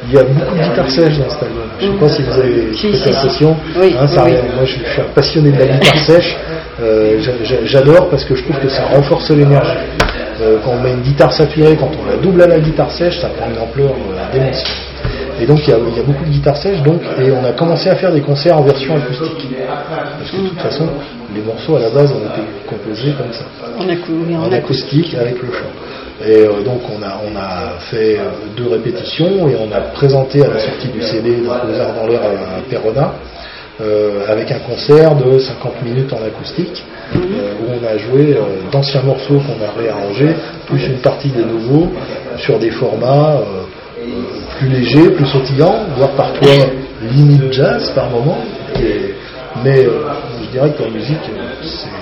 il 0.08 0.14
y 0.16 0.18
a 0.18 0.24
beaucoup 0.24 0.56
de 0.56 0.62
guitare 0.64 0.90
sèche 0.90 1.20
dans 1.20 1.30
cet 1.30 1.44
album. 1.44 1.70
Je 1.80 1.86
ne 1.86 1.92
sais 1.92 2.00
pas 2.00 2.10
si 2.10 2.24
vous 2.24 2.40
avez 2.40 2.74
fait 2.74 3.12
l'impression. 3.12 3.58
Hein, 3.78 4.08
moi, 4.56 4.66
je, 4.66 4.72
suis 4.74 5.02
un 5.02 5.14
passionné 5.14 5.52
de 5.52 5.60
la 5.60 5.68
guitare 5.68 5.98
sèche. 6.00 6.38
Euh, 6.82 7.20
j'adore 7.66 8.10
parce 8.10 8.26
que 8.26 8.36
je 8.36 8.44
trouve 8.44 8.60
que 8.60 8.70
ça 8.70 8.86
renforce 8.86 9.30
l'énergie. 9.30 9.78
Euh, 10.42 10.58
quand 10.66 10.72
on 10.72 10.82
met 10.82 10.92
une 10.92 11.02
guitare 11.02 11.32
saturée, 11.32 11.78
quand 11.78 11.92
on 12.02 12.10
la 12.10 12.18
double 12.18 12.42
à 12.42 12.48
la 12.48 12.60
guitare 12.60 12.92
sèche, 12.92 13.20
ça 13.20 13.30
prend 13.30 13.48
une 13.50 13.60
ampleur 13.60 13.92
euh, 13.92 14.34
démentielle. 14.34 14.68
Et 15.40 15.46
donc 15.46 15.60
il 15.68 15.70
y, 15.70 15.74
a, 15.74 15.78
beaucoup 15.78 16.24
de 16.24 16.30
guitares 16.30 16.58
sèches, 16.58 16.82
donc, 16.82 17.02
et 17.20 17.32
on 17.32 17.44
a 17.44 17.52
commencé 17.52 17.90
à 17.90 17.96
faire 17.96 18.14
des 18.14 18.22
concerts 18.22 18.58
en 18.58 18.64
version 18.64 18.96
acoustique. 18.96 19.48
Parce 20.18 20.32
que 20.32 20.38
de 20.38 20.48
toute 20.48 20.60
façon, 20.60 20.88
les 21.36 21.42
morceaux 21.42 21.76
à 21.76 21.82
la 21.82 21.90
base 21.90 22.12
ont 22.12 22.20
été 22.20 22.42
composés 22.68 23.14
comme 23.18 23.34
ça. 23.34 23.44
En, 23.78 24.52
acoustique 24.52 25.14
avec 25.16 25.42
le 25.42 25.52
chant. 25.52 26.26
Et 26.26 26.46
euh, 26.46 26.64
donc 26.64 26.82
on 26.90 27.04
a, 27.04 27.20
on 27.30 27.36
a 27.36 27.80
fait 27.92 28.18
euh, 28.18 28.30
deux 28.56 28.70
répétitions 28.70 29.50
et 29.50 29.56
on 29.56 29.70
a 29.76 29.82
présenté 29.82 30.42
à 30.44 30.48
la 30.48 30.60
sortie 30.60 30.88
du 30.88 31.02
CD 31.02 31.36
aux 31.46 31.52
Arts 31.52 31.94
dans 31.94 32.08
l'air 32.08 32.22
à 32.22 32.62
Perona 32.70 33.14
euh, 33.82 34.22
avec 34.30 34.50
un 34.52 34.60
concert 34.60 35.14
de 35.16 35.38
50 35.38 35.84
minutes 35.84 36.14
en 36.14 36.26
acoustique 36.26 36.86
où 37.14 37.66
on 37.70 37.86
a 37.86 37.98
joué 37.98 38.38
d'anciens 38.72 39.04
morceaux 39.04 39.40
qu'on 39.40 39.64
a 39.64 39.72
réarrangés 39.78 40.34
plus 40.66 40.88
une 40.88 41.00
partie 41.00 41.30
des 41.30 41.44
nouveaux 41.44 41.92
sur 42.38 42.58
des 42.58 42.72
formats 42.72 43.42
plus 44.58 44.70
légers, 44.70 45.10
plus 45.12 45.26
sautillants, 45.26 45.86
voire 45.98 46.12
parfois 46.12 46.66
limite 47.02 47.52
jazz 47.52 47.92
par 47.94 48.10
moment. 48.10 48.38
mais 49.64 49.88
je 50.44 50.52
dirais 50.52 50.72
que 50.78 50.84
la 50.84 50.90
musique, 50.90 51.20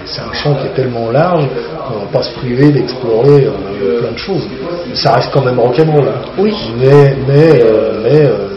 c'est 0.06 0.22
un 0.22 0.34
champ 0.34 0.56
qui 0.56 0.68
est 0.68 0.74
tellement 0.76 1.10
large 1.12 1.48
qu'on 1.88 1.96
ne 1.96 2.00
va 2.02 2.12
pas 2.12 2.24
se 2.24 2.34
priver 2.36 2.72
d'explorer 2.72 3.46
euh, 3.46 4.00
plein 4.02 4.12
de 4.12 4.18
choses. 4.18 4.48
Ça 4.94 5.14
reste 5.14 5.30
quand 5.34 5.44
même 5.44 5.60
rock'n'roll. 5.60 6.08
Hein. 6.08 6.22
Oui. 6.38 6.54
Mais, 6.80 7.16
mais, 7.28 7.62
euh, 7.64 8.02
mais 8.04 8.26
euh, 8.26 8.53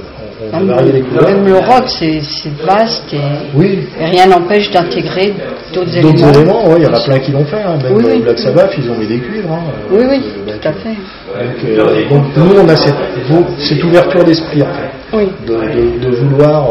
on, 0.53 0.57
on 0.59 0.65
varier 0.67 0.93
les 0.93 1.01
couleurs. 1.03 1.29
Même 1.29 1.47
le 1.47 1.59
rock, 1.59 1.85
c'est 1.89 2.21
vaste 2.65 3.13
et, 3.13 3.19
oui. 3.55 3.89
rien 3.99 4.27
n'empêche 4.27 4.71
d'intégrer 4.71 5.35
d'autres 5.73 5.97
éléments. 5.97 6.13
D'autres 6.13 6.39
éléments, 6.39 6.65
oui, 6.69 6.75
il 6.79 6.83
y 6.85 6.87
en 6.87 6.95
a 6.95 7.01
plein 7.01 7.19
qui 7.19 7.33
l'ont 7.33 7.45
fait. 7.45 7.63
Hein. 7.63 7.79
Même 7.83 7.95
oui, 7.95 8.21
Black 8.23 8.39
Sabbath, 8.39 8.75
ils 8.79 8.91
ont 8.91 8.97
mis 8.97 9.07
des 9.07 9.19
cuivres. 9.19 9.53
Hein. 9.53 9.65
Oui, 9.91 10.05
oui, 10.09 10.23
tout 10.47 10.69
à 10.69 10.73
fait. 10.73 12.09
Donc, 12.09 12.25
nous, 12.37 12.61
on 12.61 12.69
a 12.69 12.77
cette, 12.77 12.95
cette 13.59 13.85
ouverture 13.85 14.25
d'esprit, 14.25 14.63
en 14.63 14.67
fait. 14.67 15.17
Oui. 15.17 15.29
De, 15.47 15.55
de, 15.55 16.11
de 16.11 16.17
vouloir 16.17 16.67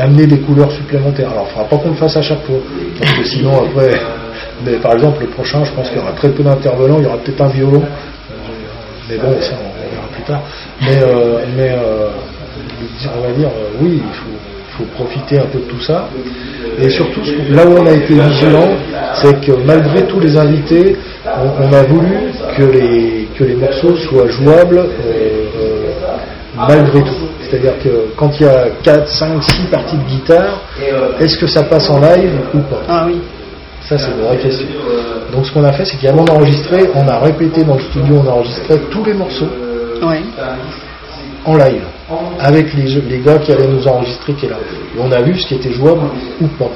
amener 0.00 0.26
des 0.26 0.38
couleurs 0.38 0.70
supplémentaires. 0.72 1.30
Alors, 1.30 1.46
il 1.46 1.48
ne 1.48 1.52
faudra 1.52 1.68
pas 1.68 1.76
qu'on 1.76 1.90
le 1.90 1.96
fasse 1.96 2.16
à 2.16 2.22
chaque 2.22 2.42
fois, 2.44 2.56
parce 2.98 3.12
que 3.12 3.24
sinon, 3.24 3.64
après, 3.64 4.00
mais 4.64 4.76
par 4.76 4.94
exemple, 4.94 5.22
le 5.22 5.28
prochain, 5.28 5.64
je 5.64 5.72
pense 5.72 5.88
qu'il 5.88 5.98
y 5.98 6.00
aura 6.00 6.12
très 6.12 6.30
peu 6.30 6.42
d'intervenants, 6.42 6.98
il 6.98 7.04
y 7.04 7.06
aura 7.06 7.18
peut-être 7.18 7.40
un 7.40 7.48
violon, 7.48 7.82
mais 9.08 9.16
bon, 9.16 9.34
ça, 9.40 9.54
on 9.58 9.94
verra 9.94 10.06
plus 10.12 10.22
tard. 10.22 10.42
Mais, 10.80 10.98
euh, 11.02 11.44
mais 11.56 11.70
euh, 11.72 12.08
on 13.16 13.20
va 13.20 13.32
dire, 13.32 13.48
euh, 13.48 13.78
oui, 13.80 14.00
il 14.02 14.14
faut, 14.14 14.84
profiter 14.94 15.38
un 15.38 15.44
peu 15.44 15.58
de 15.58 15.64
tout 15.64 15.80
ça. 15.82 16.08
Et 16.80 16.88
surtout, 16.88 17.20
là 17.50 17.66
où 17.66 17.76
on 17.76 17.84
a 17.84 17.92
été 17.92 18.14
vigilant, 18.14 18.70
c'est 19.20 19.38
que 19.44 19.52
malgré 19.66 20.06
tous 20.06 20.20
les 20.20 20.38
invités, 20.38 20.96
on, 21.26 21.70
a 21.70 21.82
voulu 21.82 22.32
que 22.56 22.62
les, 22.62 23.28
que 23.38 23.44
les 23.44 23.56
morceaux 23.56 23.94
soient 23.96 24.28
jouables 24.28 24.86
malgré 26.56 27.00
tout. 27.02 27.28
C'est-à-dire 27.42 27.74
que 27.84 28.06
quand 28.16 28.30
il 28.40 28.46
y 28.46 28.48
a 28.48 28.68
4, 28.82 29.06
5, 29.06 29.42
6 29.42 29.62
parties 29.70 29.98
de 29.98 30.04
guitare, 30.04 30.62
est-ce 31.20 31.36
que 31.36 31.46
ça 31.46 31.62
passe 31.64 31.90
en 31.90 32.00
live 32.00 32.32
ou 32.54 32.60
pas? 32.60 32.80
Ah 32.88 33.04
oui. 33.06 33.20
Ça, 33.82 33.98
c'est 33.98 34.12
une 34.12 34.26
vraie 34.26 34.38
question. 34.38 34.66
Donc, 35.30 35.44
ce 35.44 35.52
qu'on 35.52 35.64
a 35.64 35.72
fait, 35.72 35.84
c'est 35.84 35.98
qu'avant 35.98 36.24
d'enregistrer, 36.24 36.88
on 36.94 37.06
a 37.06 37.18
répété 37.18 37.64
dans 37.64 37.74
le 37.74 37.82
studio, 37.82 38.22
on 38.24 38.28
a 38.30 38.32
enregistré 38.32 38.78
tous 38.90 39.04
les 39.04 39.12
morceaux 39.12 39.50
oui. 40.02 40.16
en 41.44 41.56
live. 41.56 41.84
avec 42.38 42.72
les, 42.74 43.00
les 43.02 43.18
gars 43.20 43.38
qui 43.38 43.52
allaient 43.52 43.66
nous 43.66 43.86
enregistrer 43.86 44.34
qui 44.34 44.46
est 44.46 44.50
là. 44.50 44.56
On 44.98 45.10
a 45.12 45.20
vu 45.20 45.38
ce 45.38 45.46
qui 45.46 45.54
était 45.54 45.72
jouable 45.72 46.02
ou 46.40 46.46
pas. 46.58 46.70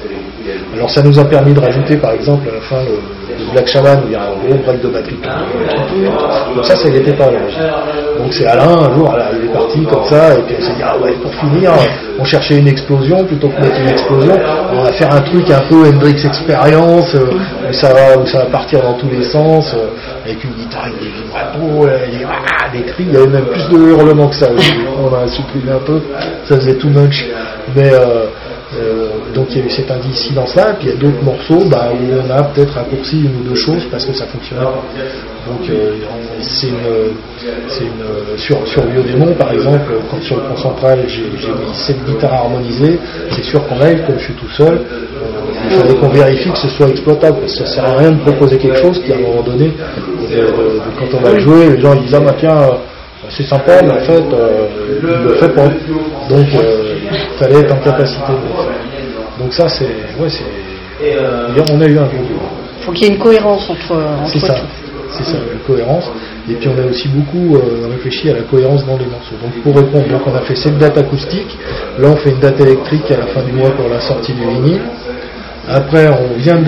Alors 0.74 0.90
ça 0.90 1.02
nous 1.02 1.18
a 1.18 1.24
permis 1.24 1.52
de 1.52 1.60
rajouter 1.60 1.96
par 1.96 2.12
exemple 2.12 2.48
à 2.48 2.54
la 2.54 2.60
fin 2.60 2.82
le, 2.84 2.98
Black 3.52 3.66
Shaman 3.66 4.00
où 4.04 4.06
il 4.06 4.12
y 4.12 4.16
a 4.16 4.22
un 4.22 4.34
gros 4.46 4.62
break 4.64 4.82
de 4.82 4.88
batterie. 4.88 5.18
Donc 6.54 6.64
ça, 6.64 6.76
ça 6.76 6.88
n'était 6.88 7.12
pas 7.12 7.30
là. 7.30 7.38
Donc 8.18 8.32
c'est 8.32 8.46
Alain, 8.46 8.78
un 8.78 8.94
jour, 8.94 9.12
il 9.32 9.48
est 9.48 9.52
parti 9.52 9.82
comme 9.84 10.04
ça, 10.04 10.34
et 10.34 10.42
puis 10.42 10.56
on 10.58 10.62
s'est 10.62 10.74
dit, 10.74 10.82
ah 10.84 10.96
ouais, 10.98 11.12
pour 11.20 11.34
finir, 11.34 11.72
on 12.18 12.24
cherchait 12.24 12.58
une 12.58 12.68
explosion, 12.68 13.24
plutôt 13.24 13.48
que 13.48 13.60
mettre 13.60 13.80
une 13.80 13.88
explosion, 13.88 14.38
on 14.72 14.82
va 14.82 14.92
faire 14.92 15.12
un 15.12 15.20
truc 15.20 15.50
un 15.50 15.60
peu 15.68 15.88
Hendrix 15.88 16.24
Experience, 16.24 17.14
euh, 17.14 17.30
où, 17.68 17.72
ça 17.72 17.92
va, 17.92 18.18
où 18.18 18.26
ça 18.26 18.38
va 18.38 18.46
partir 18.46 18.82
dans 18.82 18.94
tous 18.94 19.08
les 19.08 19.24
sens, 19.24 19.74
euh, 19.74 19.88
avec 20.24 20.42
une 20.44 20.52
guitare, 20.52 20.84
avec 20.84 21.00
des 21.00 21.08
vibratos, 21.08 21.88
euh, 21.88 22.06
des, 22.06 22.24
ah, 22.24 22.68
des 22.72 22.82
cris, 22.82 23.04
il 23.08 23.12
y 23.12 23.16
avait 23.16 23.26
même 23.26 23.46
plus 23.46 23.68
de 23.68 23.78
hurlements 23.78 24.28
que 24.28 24.36
ça. 24.36 24.48
On 25.02 25.14
a 25.14 25.26
supprimé 25.26 25.72
un 25.72 25.84
peu, 25.84 26.00
ça 26.44 26.56
faisait 26.56 26.74
too 26.74 26.88
much. 26.88 27.26
Mais 27.74 27.90
donc 29.34 29.46
il 29.50 29.58
y 29.58 29.62
a 29.62 29.66
eu 29.66 29.70
cette 29.70 29.90
indissidence-là, 29.90 30.70
et 30.70 30.74
puis 30.74 30.88
il 30.88 30.94
y 30.94 30.96
a 30.96 31.00
d'autres 31.00 31.22
morceaux 31.22 31.64
bah, 31.70 31.90
où 31.92 32.26
on 32.26 32.30
a 32.30 32.42
peut-être 32.44 32.74
raccourci 32.74 33.20
une 33.20 33.40
ou 33.40 33.50
deux 33.50 33.54
choses 33.54 33.84
parce 33.90 34.04
que 34.04 34.12
ça 34.12 34.26
fonctionnait. 34.26 34.62
Donc 34.62 35.68
euh, 35.68 35.92
c'est 36.40 36.68
une, 36.68 37.86
une 37.86 38.38
sur, 38.38 38.66
sur 38.66 38.82
Biodémon 38.84 39.34
par 39.34 39.52
exemple, 39.52 39.92
quand 40.10 40.22
sur 40.22 40.36
le 40.36 40.42
point 40.42 40.56
central 40.56 41.04
j'ai 41.06 41.22
mis 41.22 41.74
sept 41.74 42.02
guitares 42.04 42.32
harmonisées, 42.34 42.98
c'est 43.30 43.44
sûr 43.44 43.66
qu'en 43.68 43.78
live, 43.78 44.02
comme 44.06 44.18
je 44.18 44.24
suis 44.24 44.34
tout 44.34 44.50
seul, 44.56 44.74
euh, 44.74 45.68
il 45.70 45.76
fallait 45.76 45.94
qu'on 45.94 46.08
vérifie 46.08 46.50
que 46.50 46.58
ce 46.58 46.68
soit 46.68 46.88
exploitable, 46.88 47.38
parce 47.40 47.52
que 47.52 47.64
ça 47.64 47.66
sert 47.66 47.84
à 47.84 47.96
rien 47.96 48.10
de 48.12 48.20
proposer 48.20 48.58
quelque 48.58 48.78
chose 48.78 49.00
qui 49.02 49.12
à 49.12 49.16
un 49.16 49.20
moment 49.20 49.42
donné, 49.42 49.72
quand 50.98 51.18
on 51.18 51.20
va 51.20 51.32
le 51.32 51.40
jouer, 51.40 51.70
les 51.70 51.80
gens 51.80 51.94
ils 51.94 52.02
disent 52.02 52.14
ah 52.14 52.20
bah 52.20 52.34
tiens, 52.38 52.56
euh, 52.56 52.72
c'est 53.30 53.44
sympa, 53.44 53.80
mais 53.82 53.92
en 53.92 54.00
fait, 54.00 54.22
euh, 54.32 54.66
il 55.02 55.08
ne 55.08 55.28
le 55.28 55.34
fait 55.34 55.48
pas. 55.48 55.68
Donc, 56.28 56.46
euh, 56.54 56.93
il 57.14 57.38
fallait 57.38 57.60
être 57.60 57.74
en 57.74 57.78
capacité 57.78 58.32
de 58.32 58.48
le 58.48 58.62
faire. 58.64 59.38
Donc 59.38 59.52
ça, 59.52 59.68
c'est... 59.68 59.84
Ouais, 60.18 60.28
c'est... 60.28 60.44
On 61.72 61.80
a 61.80 61.86
eu 61.86 61.98
un 61.98 62.06
gros. 62.06 62.24
Il 62.78 62.84
faut 62.84 62.92
qu'il 62.92 63.06
y 63.06 63.10
ait 63.10 63.14
une 63.14 63.20
cohérence 63.20 63.68
entre, 63.68 63.92
entre 63.92 64.28
C'est 64.30 64.38
ça. 64.40 64.56
C'est 65.10 65.24
ça, 65.24 65.36
une 65.52 65.60
cohérence. 65.60 66.10
Et 66.50 66.54
puis 66.54 66.68
on 66.68 66.78
a 66.82 66.90
aussi 66.90 67.08
beaucoup 67.08 67.56
euh, 67.56 67.88
réfléchi 67.90 68.30
à 68.30 68.34
la 68.34 68.42
cohérence 68.42 68.84
dans 68.84 68.98
les 68.98 69.06
morceaux. 69.06 69.36
Donc 69.42 69.52
pour 69.62 69.76
répondre, 69.76 70.08
donc 70.08 70.26
on 70.26 70.34
a 70.34 70.40
fait 70.40 70.56
cette 70.56 70.76
date 70.78 70.98
acoustique. 70.98 71.56
Là 71.98 72.08
on 72.08 72.16
fait 72.16 72.30
une 72.30 72.40
date 72.40 72.60
électrique 72.60 73.10
à 73.10 73.18
la 73.18 73.26
fin 73.26 73.42
du 73.42 73.52
mois 73.52 73.70
pour 73.70 73.88
la 73.88 74.00
sortie 74.00 74.32
du 74.32 74.44
vinyle. 74.44 74.80
Après 75.68 76.08
on 76.08 76.36
vient 76.36 76.58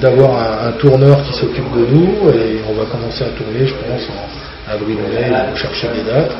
d'avoir 0.00 0.30
un, 0.36 0.68
un 0.68 0.72
tourneur 0.72 1.22
qui 1.22 1.32
s'occupe 1.32 1.72
de 1.74 1.86
nous 1.92 2.30
et 2.30 2.60
on 2.68 2.74
va 2.74 2.84
commencer 2.84 3.24
à 3.24 3.28
tourner, 3.28 3.66
je 3.66 3.74
pense, 3.74 4.08
en 4.10 4.72
avril-mai, 4.72 5.32
pour 5.48 5.56
chercher 5.56 5.88
des 5.88 6.10
dates. 6.10 6.36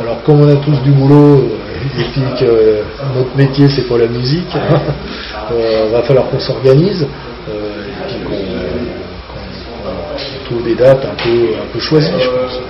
Alors 0.00 0.22
comme 0.24 0.40
on 0.42 0.48
a 0.48 0.56
tous 0.56 0.76
du 0.82 0.90
boulot 0.90 1.38
euh, 1.38 2.00
et 2.00 2.04
puis 2.12 2.22
que 2.38 2.44
euh, 2.44 2.82
notre 3.16 3.34
métier 3.36 3.68
c'est 3.68 3.88
pas 3.88 3.98
la 3.98 4.06
musique, 4.06 4.54
euh, 5.52 5.88
va 5.92 6.02
falloir 6.02 6.26
qu'on 6.28 6.38
s'organise 6.40 7.06
euh, 7.48 7.86
et 7.88 7.92
puis 8.06 8.16
qu'on 8.26 8.34
trouve 10.44 10.62
des 10.64 10.74
dates 10.74 11.04
un 11.04 11.14
peu, 11.22 11.54
un 11.62 11.66
peu 11.72 11.78
choisies, 11.80 12.12
je 12.20 12.28
pense. 12.28 12.60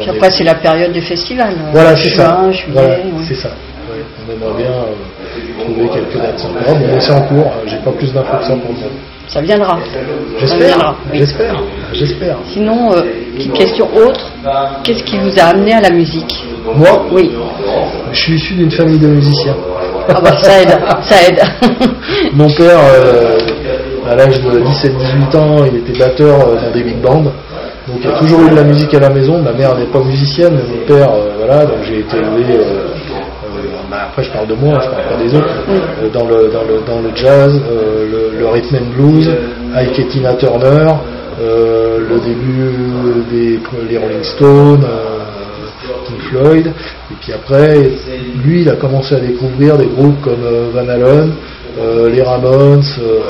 Puis 0.00 0.10
après, 0.10 0.30
c'est 0.30 0.44
la 0.44 0.54
période 0.54 0.92
des 0.92 1.00
festivals. 1.00 1.54
euh, 1.54 1.70
voilà, 1.72 1.96
c'est 1.96 2.10
ça. 2.10 2.38
Juin, 2.42 2.52
juillet. 2.52 2.72
Voilà, 2.72 2.88
ouais. 2.94 3.02
c'est 3.26 3.34
ça. 3.34 3.48
Ouais, 3.48 4.04
on 4.28 4.32
aimerait 4.32 4.56
bien 4.62 4.70
euh, 4.70 5.64
trouver 5.64 5.88
quelques 5.88 6.18
dates 6.22 6.38
sympas, 6.38 6.74
mais 6.78 7.00
c'est 7.00 7.12
en 7.12 7.22
cours. 7.22 7.52
euh, 7.56 7.66
J'ai 7.66 7.78
pas 7.78 7.90
plus 7.92 8.12
d'infos 8.12 8.36
que 8.38 8.44
ça 8.44 8.54
pour 8.54 8.70
le 8.72 8.78
moment. 8.78 8.90
Ça 9.28 9.40
viendra. 9.42 9.78
J'espère, 10.38 10.94
j'espère, 11.12 11.62
j'espère. 11.92 12.36
Sinon, 12.50 12.92
euh, 12.94 13.02
petite 13.36 13.52
question 13.52 13.86
autre, 13.94 14.32
qu'est-ce 14.82 15.04
qui 15.04 15.18
vous 15.18 15.38
a 15.38 15.44
amené 15.48 15.74
à 15.74 15.80
la 15.82 15.90
musique 15.90 16.44
Moi, 16.74 17.06
Oui. 17.12 17.30
je 18.12 18.18
suis 18.18 18.34
issu 18.36 18.54
d'une 18.54 18.70
famille 18.70 18.98
de 18.98 19.06
musiciens. 19.08 19.54
Ah 20.08 20.20
bah 20.22 20.32
ça 20.38 20.62
aide, 20.62 20.78
ça 21.02 21.16
aide. 21.28 21.40
Mon 22.32 22.48
père, 22.48 22.78
euh, 22.94 23.38
à 24.08 24.14
l'âge 24.14 24.40
de 24.40 24.60
17-18 24.60 25.36
ans, 25.36 25.56
il 25.70 25.76
était 25.80 25.98
batteur 25.98 26.48
euh, 26.48 26.54
dans 26.56 26.72
des 26.72 26.82
big 26.82 26.96
bands. 27.02 27.22
Donc 27.22 27.98
il 28.00 28.04
y 28.06 28.08
a 28.08 28.18
toujours 28.18 28.40
eu 28.46 28.50
de 28.50 28.56
la 28.56 28.64
musique 28.64 28.94
à 28.94 29.00
la 29.00 29.10
maison. 29.10 29.42
Ma 29.42 29.52
mère 29.52 29.76
n'est 29.76 29.84
pas 29.86 30.00
musicienne, 30.00 30.54
mais 30.56 30.62
mon 30.78 30.86
père, 30.86 31.10
euh, 31.12 31.28
voilà, 31.38 31.66
donc 31.66 31.76
j'ai 31.86 31.98
été 32.00 32.16
élevé. 32.16 32.58
Bah, 33.90 33.96
après, 34.08 34.22
je 34.22 34.30
parle 34.32 34.46
de 34.46 34.54
moi, 34.54 34.78
je 34.82 34.88
parle 34.88 35.08
pas 35.08 35.16
des 35.22 35.34
autres. 35.34 35.48
euh, 35.68 36.08
dans, 36.12 36.26
le, 36.26 36.48
dans, 36.48 36.64
le, 36.64 36.80
dans 36.86 37.00
le 37.00 37.14
jazz, 37.14 37.52
euh, 37.70 38.30
le, 38.32 38.38
le 38.38 38.46
rhythm 38.48 38.76
and 38.76 38.96
blues, 38.96 39.30
avec 39.74 40.08
Tina 40.08 40.34
Turner, 40.34 40.92
euh, 41.40 41.98
le 42.08 42.18
début 42.20 43.24
des 43.30 43.60
les 43.88 43.98
Rolling 43.98 44.22
Stones. 44.22 44.84
Pink 46.06 46.20
Floyd. 46.30 46.66
Et 46.66 47.14
puis 47.20 47.32
après, 47.32 47.74
lui, 48.44 48.62
il 48.62 48.68
a 48.68 48.76
commencé 48.76 49.14
à 49.14 49.20
découvrir 49.20 49.76
des 49.78 49.86
groupes 49.86 50.20
comme 50.22 50.44
Van 50.74 50.86
Halen, 50.88 51.32
les 52.12 52.22
Ramones, 52.22 52.82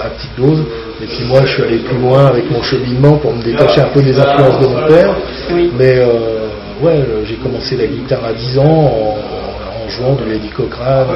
à 0.05 0.09
petite 0.11 0.37
dose. 0.37 0.65
Et 1.01 1.07
puis 1.07 1.25
moi, 1.29 1.41
je 1.45 1.53
suis 1.55 1.63
allé 1.63 1.79
plus 1.79 1.99
loin 1.99 2.27
avec 2.27 2.51
mon 2.51 2.61
cheminement 2.63 3.17
pour 3.19 3.33
me 3.35 3.43
détacher 3.43 3.81
un 3.81 3.89
peu 3.95 4.03
des 4.03 4.19
influences 4.19 4.61
de 4.61 4.67
mon 4.67 4.87
père. 4.89 5.15
Oui. 5.53 5.71
Mais 5.79 5.99
euh, 5.99 6.49
ouais, 6.83 7.05
j'ai 7.25 7.37
commencé 7.37 7.77
la 7.77 7.87
guitare 7.87 8.25
à 8.25 8.33
10 8.33 8.59
ans 8.59 8.65
en 8.65 9.17
jouant 9.91 10.15
de 10.15 10.25
Lady 10.31 10.49
Cochrane, 10.49 11.07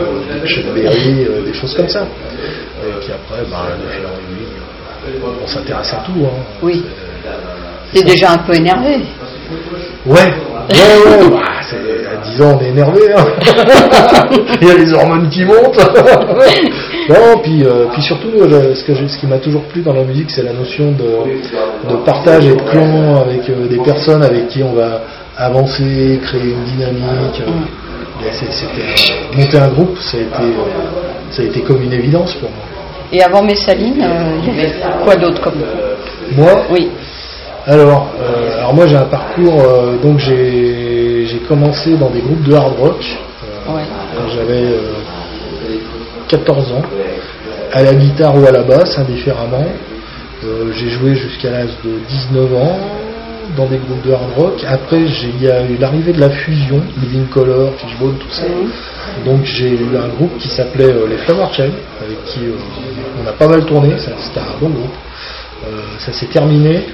de 0.42 0.46
Chuck 0.46 0.64
Berry, 0.74 1.24
euh, 1.24 1.44
des 1.44 1.54
choses 1.54 1.74
comme 1.74 1.88
ça. 1.88 2.02
Et 2.02 3.00
puis 3.00 3.12
après, 3.12 3.42
bah, 3.50 3.68
de 3.80 3.88
fil 3.90 4.04
en 4.06 4.16
aiguille, 4.18 5.26
on 5.42 5.46
s'intéresse 5.46 5.92
à 5.92 6.02
tout. 6.06 6.24
Hein. 6.24 6.42
Oui. 6.62 6.84
T'es 7.92 8.02
déjà 8.02 8.32
un 8.32 8.38
peu 8.38 8.54
énervé. 8.54 8.96
Ouais, 10.06 10.14
ouais, 10.14 10.24
ouais. 10.24 11.28
Bah, 11.30 11.40
à 12.12 12.16
10 12.24 12.42
ans, 12.42 12.58
on 12.58 12.64
est 12.64 12.68
énervé. 12.68 13.00
hein. 13.16 13.24
Il 14.60 14.68
y 14.68 14.70
a 14.70 14.74
les 14.74 14.92
hormones 14.94 15.28
qui 15.28 15.44
montent. 15.44 15.76
non, 17.08 17.38
puis, 17.42 17.64
euh, 17.64 17.86
puis 17.92 18.02
surtout, 18.02 18.30
ce, 18.40 18.82
que 18.84 18.94
j'ai- 18.94 19.08
ce 19.08 19.18
qui 19.18 19.26
m'a 19.26 19.38
toujours 19.38 19.62
plu 19.64 19.82
dans 19.82 19.92
la 19.92 20.04
musique, 20.04 20.30
c'est 20.30 20.42
la 20.42 20.52
notion 20.52 20.92
de, 20.92 21.90
de 21.90 21.96
partage 22.04 22.46
et 22.46 22.54
de 22.54 22.62
clan 22.62 23.20
avec 23.22 23.48
euh, 23.50 23.66
des 23.68 23.78
personnes 23.78 24.22
avec 24.22 24.48
qui 24.48 24.62
on 24.62 24.72
va 24.72 25.02
avancer, 25.36 26.18
créer 26.22 26.50
une 26.52 26.64
dynamique. 26.64 27.42
Monter 29.36 29.58
un 29.58 29.68
groupe, 29.68 29.98
ça 29.98 30.16
a, 30.16 30.20
été, 30.20 30.42
euh, 30.42 31.30
ça 31.30 31.42
a 31.42 31.44
été 31.46 31.60
comme 31.62 31.82
une 31.82 31.92
évidence 31.92 32.34
pour 32.34 32.50
moi. 32.50 32.64
Et 33.12 33.22
avant 33.22 33.42
Messaline, 33.42 34.02
euh, 34.02 34.38
il 34.42 34.56
y 34.56 34.60
avait 34.60 34.72
quoi 35.04 35.16
d'autre 35.16 35.40
comme 35.42 35.62
Moi, 36.36 36.64
Oui. 36.70 36.90
Alors, 37.64 38.08
euh, 38.20 38.58
alors 38.58 38.74
moi 38.74 38.88
j'ai 38.88 38.96
un 38.96 39.04
parcours, 39.04 39.60
euh, 39.60 39.96
donc 40.02 40.18
j'ai 40.18 41.40
commencé 41.46 41.94
dans 41.96 42.10
des 42.10 42.18
groupes 42.20 42.42
de 42.42 42.54
hard 42.54 42.74
rock 42.76 43.04
euh, 43.04 43.72
Ouais. 43.76 43.82
quand 44.16 44.28
j'avais 44.34 44.62
euh, 44.64 44.94
14 46.26 46.72
ans, 46.72 46.82
à 47.72 47.82
la 47.82 47.94
guitare 47.94 48.36
ou 48.36 48.44
à 48.46 48.50
la 48.50 48.62
basse, 48.62 48.98
indifféremment. 48.98 49.64
J'ai 50.74 50.88
joué 50.88 51.14
jusqu'à 51.14 51.50
l'âge 51.50 51.70
de 51.84 52.00
19 52.08 52.54
ans 52.56 52.76
dans 53.56 53.66
des 53.66 53.78
groupes 53.78 54.02
de 54.06 54.12
hard 54.12 54.32
rock. 54.36 54.64
Après, 54.66 55.00
il 55.00 55.42
y 55.42 55.48
a 55.48 55.62
eu 55.62 55.76
l'arrivée 55.78 56.12
de 56.12 56.20
la 56.20 56.30
fusion, 56.30 56.82
Living 57.00 57.26
Color, 57.26 57.74
Fishbone, 57.76 58.16
tout 58.18 58.30
ça. 58.30 58.44
Donc 59.24 59.44
j'ai 59.44 59.70
eu 59.70 59.96
un 59.96 60.08
groupe 60.08 60.36
qui 60.38 60.48
s'appelait 60.48 60.92
euh, 60.92 61.06
les 61.08 61.16
Flower 61.18 61.46
Chain, 61.52 61.70
avec 62.04 62.24
qui 62.26 62.40
euh, 62.40 63.22
on 63.22 63.28
a 63.28 63.32
pas 63.32 63.48
mal 63.48 63.64
tourné, 63.64 63.90
c'était 63.98 64.40
un 64.40 64.58
bon 64.60 64.70
groupe. 64.70 64.94
Euh, 65.66 65.80
ça 65.98 66.12
s'est 66.12 66.26
terminé 66.26 66.84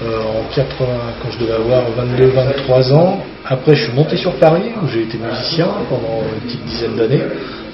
en 0.00 0.54
80, 0.54 0.86
quand 1.20 1.30
je 1.32 1.38
devais 1.40 1.54
avoir 1.54 1.82
22-23 2.70 2.92
ans. 2.94 3.24
Après, 3.44 3.74
je 3.74 3.84
suis 3.84 3.92
monté 3.92 4.16
sur 4.16 4.32
Paris, 4.34 4.70
où 4.80 4.86
j'ai 4.86 5.02
été 5.02 5.18
musicien 5.18 5.66
pendant 5.88 6.22
une 6.22 6.40
petite 6.42 6.64
dizaine 6.66 6.94
d'années. 6.94 7.22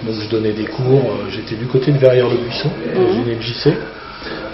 Donc 0.06 0.14
je 0.22 0.30
donnais 0.30 0.52
des 0.52 0.64
cours, 0.64 1.02
j'étais 1.30 1.54
du 1.54 1.66
côté 1.66 1.92
de 1.92 1.98
Verrières-le-Buisson, 1.98 2.70
dans 2.94 3.12
une 3.12 3.36
MJC. 3.36 3.76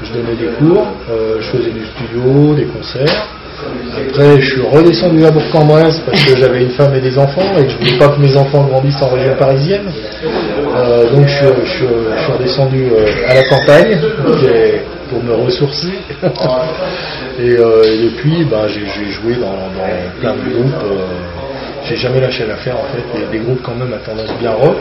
Je 0.03 0.13
donnais 0.15 0.35
des 0.35 0.49
cours, 0.59 0.87
euh, 1.11 1.37
je 1.41 1.47
faisais 1.57 1.71
du 1.71 1.85
studio, 1.85 2.55
des 2.55 2.65
concerts. 2.65 3.29
Après, 4.09 4.41
je 4.41 4.51
suis 4.53 4.61
redescendu 4.63 5.25
à 5.25 5.31
Bourg-en-Bresse 5.31 6.01
parce 6.07 6.25
que 6.25 6.37
j'avais 6.37 6.63
une 6.63 6.71
femme 6.71 6.95
et 6.95 7.01
des 7.01 7.17
enfants 7.19 7.57
et 7.59 7.65
que 7.65 7.71
je 7.71 7.77
voulais 7.79 7.99
pas 7.99 8.09
que 8.09 8.21
mes 8.21 8.37
enfants 8.37 8.65
grandissent 8.65 9.03
en 9.03 9.09
région 9.09 9.35
parisienne. 9.39 9.91
Euh, 10.77 11.11
donc, 11.11 11.27
je, 11.27 11.35
suis- 11.37 11.87
redescendu 12.33 12.87
euh, 12.93 13.07
à 13.29 13.35
la 13.35 13.43
campagne 13.45 13.99
euh, 14.45 14.79
pour 15.11 15.23
me 15.23 15.35
ressourcer. 15.35 15.93
et, 17.41 17.51
euh, 17.51 17.83
depuis, 18.05 18.45
ben, 18.45 18.67
j'ai 18.69 18.81
j'ai 18.87 19.11
joué 19.11 19.35
dans, 19.35 19.55
plein 20.21 20.35
de 20.35 20.51
groupes. 20.51 20.75
euh, 20.85 20.97
j'ai 21.89 21.97
jamais 21.97 22.21
lâché 22.21 22.45
l'affaire 22.47 22.77
en 22.77 22.85
fait, 22.95 23.03
des, 23.19 23.39
des 23.39 23.45
groupes 23.45 23.63
quand 23.63 23.75
même 23.75 23.93
à 23.93 23.99
tendance 23.99 24.31
bien 24.39 24.53
rock. 24.53 24.79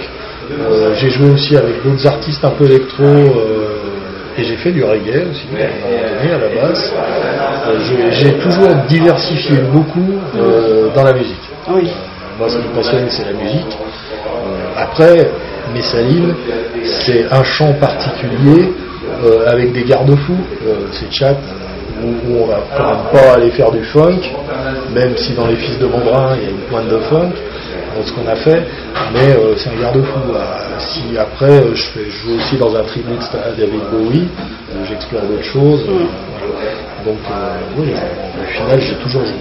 Euh, 0.51 0.93
j'ai 0.95 1.09
joué 1.11 1.29
aussi 1.29 1.55
avec 1.55 1.81
d'autres 1.83 2.05
artistes 2.07 2.43
un 2.43 2.49
peu 2.51 2.65
électro 2.65 3.03
euh, 3.03 3.58
et 4.39 4.43
j'ai 4.43 4.55
fait 4.55 4.71
du 4.71 4.83
reggae 4.83 5.27
aussi 5.31 5.47
à 5.53 6.37
la 6.37 6.61
basse. 6.61 6.93
Euh, 7.67 7.77
j'ai- 8.11 8.33
toujours 8.39 8.69
diversifié 8.87 9.57
beaucoup 9.71 10.13
euh, 10.37 10.87
dans 10.95 11.03
la 11.03 11.13
musique. 11.13 11.35
Oui. 11.69 11.87
Euh, 11.87 12.39
moi, 12.39 12.47
ce 12.49 12.57
qui 12.57 12.67
me 12.67 12.73
passionne, 12.73 13.05
c'est 13.09 13.25
la 13.25 13.33
musique. 13.33 13.77
Euh, 13.77 14.77
après, 14.77 15.29
Messaline, 15.73 16.33
c'est 16.83 17.25
un 17.31 17.43
chant 17.43 17.73
particulier 17.73 18.71
euh, 19.25 19.47
avec 19.47 19.73
des 19.73 19.83
garde-fous. 19.83 20.37
Euh, 20.65 20.87
c'est 20.93 21.11
chat 21.11 21.35
où, 22.01 22.07
où 22.31 22.43
on 22.43 22.45
va 22.47 22.59
quand 22.77 22.83
même 22.85 23.11
pas 23.11 23.33
aller 23.33 23.49
faire 23.51 23.71
du 23.71 23.83
funk, 23.83 24.21
même 24.95 25.17
si 25.17 25.33
dans 25.33 25.47
les 25.47 25.57
Fils 25.57 25.77
de 25.79 25.85
Montbrun, 25.85 26.37
il 26.37 26.43
y 26.43 26.47
a 26.47 26.49
une 26.51 26.63
pointe 26.69 26.87
de 26.87 26.97
funk. 27.09 27.31
Dans 27.99 28.05
ce 28.05 28.13
qu'on 28.13 28.27
a 28.27 28.35
fait, 28.35 28.63
mais 29.13 29.31
euh, 29.33 29.55
c'est 29.57 29.69
un 29.69 29.81
garde-fou. 29.81 30.19
Euh, 30.33 30.39
si 30.79 31.17
après 31.17 31.49
euh, 31.49 31.75
je, 31.75 31.83
fais, 31.83 32.05
je 32.05 32.09
joue 32.09 32.35
aussi 32.37 32.57
dans 32.57 32.73
un 32.75 32.83
tribute 32.83 33.21
à 33.33 33.51
David 33.51 33.81
Bowie, 33.91 34.27
euh, 34.71 34.85
j'explore 34.87 35.23
d'autres 35.23 35.43
choses. 35.43 35.81
euh. 35.87 37.05
Donc 37.05 37.17
euh, 37.31 37.57
oui, 37.77 37.87
au 38.41 38.47
final 38.47 38.79
j'ai 38.81 38.95
toujours 38.95 39.25
joué. 39.25 39.33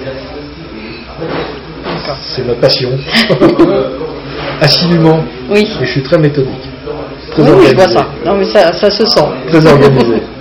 C'est 2.23 2.47
ma 2.47 2.55
passion. 2.55 2.91
Assidûment. 4.61 5.21
Oui. 5.51 5.69
Et 5.81 5.85
je 5.87 5.91
suis 5.93 6.03
très 6.03 6.19
méthodique. 6.19 6.69
Très 7.31 7.43
Oui, 7.43 7.67
je 7.71 7.75
vois 7.75 7.89
ça. 7.89 8.07
Non, 8.25 8.35
mais 8.37 8.45
ça, 8.45 8.73
ça 8.73 8.91
se 8.91 9.05
sent. 9.05 9.25
Très 9.49 9.67
organisé. 9.67 10.23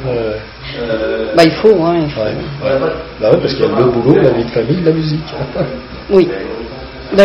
Bah, 1.36 1.44
il 1.46 1.52
faut, 1.52 1.84
hein. 1.84 1.96
il 2.02 2.10
faut. 2.10 2.22
ouais. 2.22 2.34
Ouais. 2.64 2.90
Bah 3.22 3.30
ouais, 3.32 3.38
parce 3.40 3.54
qu'il 3.54 3.64
y 3.64 3.68
a 3.68 3.80
le 3.80 3.86
boulot, 3.92 4.16
la 4.16 4.30
vie 4.32 4.44
de 4.44 4.50
famille, 4.50 4.82
la 4.84 4.92
musique. 4.92 5.22
Oui. 6.10 6.28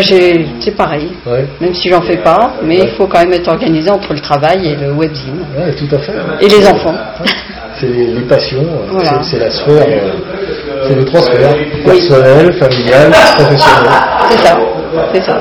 J'ai, 0.01 0.47
c'est 0.61 0.77
pareil. 0.77 1.09
Ouais. 1.27 1.45
Même 1.61 1.75
si 1.75 1.89
j'en 1.91 2.01
fais 2.03 2.17
pas, 2.19 2.53
mais 2.63 2.79
il 2.79 2.89
faut 2.91 3.07
quand 3.07 3.19
même 3.21 3.33
être 3.33 3.49
organisé 3.49 3.91
entre 3.91 4.13
le 4.15 4.21
travail 4.21 4.67
et 4.69 4.77
le 4.77 4.93
webzine. 4.93 5.45
Ouais, 5.59 5.73
tout 5.75 5.95
à 5.95 5.99
fait. 5.99 6.13
Et 6.41 6.49
les 6.49 6.67
enfants. 6.67 6.95
C'est 7.81 7.87
les 7.89 8.21
passions, 8.29 8.65
Voilà. 8.91 9.23
c'est- 9.23 9.39
la 9.39 9.51
sphère, 9.51 9.75
euh, 9.89 10.11
c'est 10.87 10.95
le 10.95 11.05
transfert 11.05 11.55
personnel, 11.85 12.53
familial, 12.53 13.11
professionnel. 13.11 13.93
C'est 14.31 14.39
ça. 14.39 14.59
C'est 15.15 15.23
ça. 15.23 15.41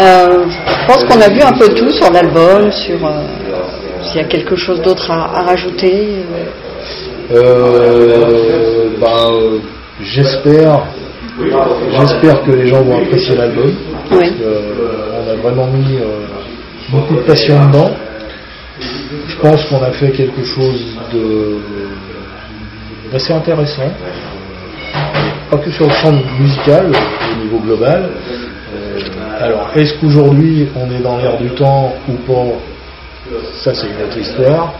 Euh, 0.00 0.44
je 0.48 0.86
pense 0.86 1.04
qu'on 1.04 1.20
a 1.20 1.28
vu 1.28 1.40
un 1.42 1.52
peu 1.58 1.68
tout 1.70 1.90
sur 1.90 2.10
l'album, 2.12 2.70
sur 2.70 3.04
euh, 3.04 3.10
s'il 4.02 4.20
y 4.20 4.24
a 4.24 4.28
quelque 4.28 4.54
chose 4.54 4.80
d'autre 4.82 5.10
à, 5.10 5.38
à 5.38 5.42
rajouter. 5.42 6.18
euh. 7.34 8.88
Ben, 9.00 9.06
euh, 9.30 9.58
j'espère, 10.00 10.82
j'espère 11.40 12.42
que 12.44 12.50
les 12.52 12.66
gens 12.68 12.82
vont 12.82 12.96
apprécier 12.98 13.36
l'album. 13.36 13.72
Oui. 14.12 14.32
euh, 14.42 15.22
on 15.26 15.30
a 15.30 15.34
vraiment 15.42 15.66
mis 15.66 15.96
euh, 15.96 16.26
beaucoup 16.90 17.14
de 17.14 17.20
passion 17.22 17.66
dedans. 17.66 17.90
Je 19.28 19.36
pense 19.40 19.64
qu'on 19.66 19.82
a 19.82 19.90
fait 19.92 20.10
quelque 20.10 20.44
chose 20.44 20.96
de 21.12 21.58
d'assez 23.12 23.32
intéressant. 23.32 23.90
Pas 25.50 25.58
que 25.58 25.70
sur 25.70 25.86
le 25.86 25.92
champ 25.92 26.12
musical, 26.40 26.86
au 26.90 27.44
niveau 27.44 27.58
global. 27.58 28.10
Euh, 28.74 28.98
alors, 29.40 29.70
est-ce 29.76 29.94
qu'aujourd'hui 29.94 30.68
on 30.74 30.90
est 30.90 31.02
dans 31.02 31.18
l'air 31.18 31.36
du 31.38 31.48
temps 31.50 31.94
ou 32.08 32.12
pas? 32.12 32.46
Ça 33.62 33.74
c'est 33.74 33.86
une 33.88 34.02
autre 34.06 34.18
histoire. 34.18 34.74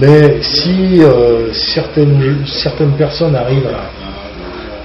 Mais 0.00 0.40
si 0.42 1.00
euh, 1.02 1.52
certaines, 1.52 2.44
certaines 2.46 2.92
personnes 2.92 3.36
arrivent 3.36 3.68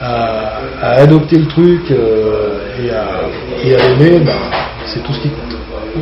à, 0.02 0.06
à- 0.06 0.41
à 0.82 0.92
adopter 1.02 1.38
le 1.38 1.48
truc 1.48 1.92
euh, 1.92 2.60
et, 2.84 2.90
à, 2.92 3.06
et 3.64 3.76
à 3.76 3.88
l'aimer, 3.90 4.20
ben, 4.20 4.34
c'est 4.86 5.02
tout 5.04 5.14
ce 5.14 5.20
qui 5.20 5.30
compte. 5.30 5.56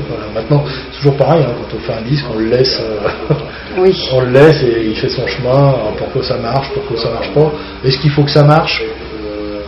Voilà. 0.08 0.26
Maintenant, 0.36 0.64
c'est 0.92 0.98
toujours 0.98 1.18
pareil, 1.18 1.44
hein, 1.44 1.52
quand 1.58 1.78
on 1.78 1.80
fait 1.80 1.94
un 2.00 2.02
disque, 2.08 2.26
on 2.34 2.38
le 2.38 2.46
laisse, 2.46 2.80
euh, 2.80 3.34
Oui. 3.80 3.96
on 4.14 4.22
le 4.22 4.30
laisse 4.32 4.62
et 4.64 4.86
il 4.90 4.96
fait 4.96 5.10
son 5.10 5.26
chemin, 5.28 5.70
euh, 5.70 5.98
pour 5.98 6.12
que 6.14 6.22
ça 6.22 6.38
marche, 6.38 6.70
pour 6.74 6.88
que 6.88 6.96
ça 6.98 7.10
marche 7.10 7.32
pas. 7.34 7.52
Est-ce 7.84 7.98
qu'il 7.98 8.12
faut 8.12 8.24
que 8.24 8.32
ça 8.32 8.44
marche? 8.44 8.84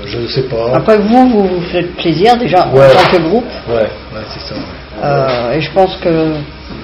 Je 0.05 0.17
ne 0.17 0.27
sais 0.27 0.43
pas. 0.43 0.75
Après 0.75 0.97
vous, 0.97 1.29
vous 1.29 1.43
vous 1.47 1.61
faites 1.71 1.95
plaisir 1.95 2.35
déjà 2.35 2.67
Ouais. 2.73 2.85
en 2.85 3.03
tant 3.11 3.17
que 3.17 3.21
groupe. 3.21 3.45
Ouais, 3.69 3.75
ouais, 3.75 4.21
c'est 4.27 4.41
ça. 4.41 4.55
ouais. 4.55 4.61
Euh, 5.03 5.53
et 5.53 5.61
je 5.61 5.71
pense 5.71 5.95
que 5.97 6.33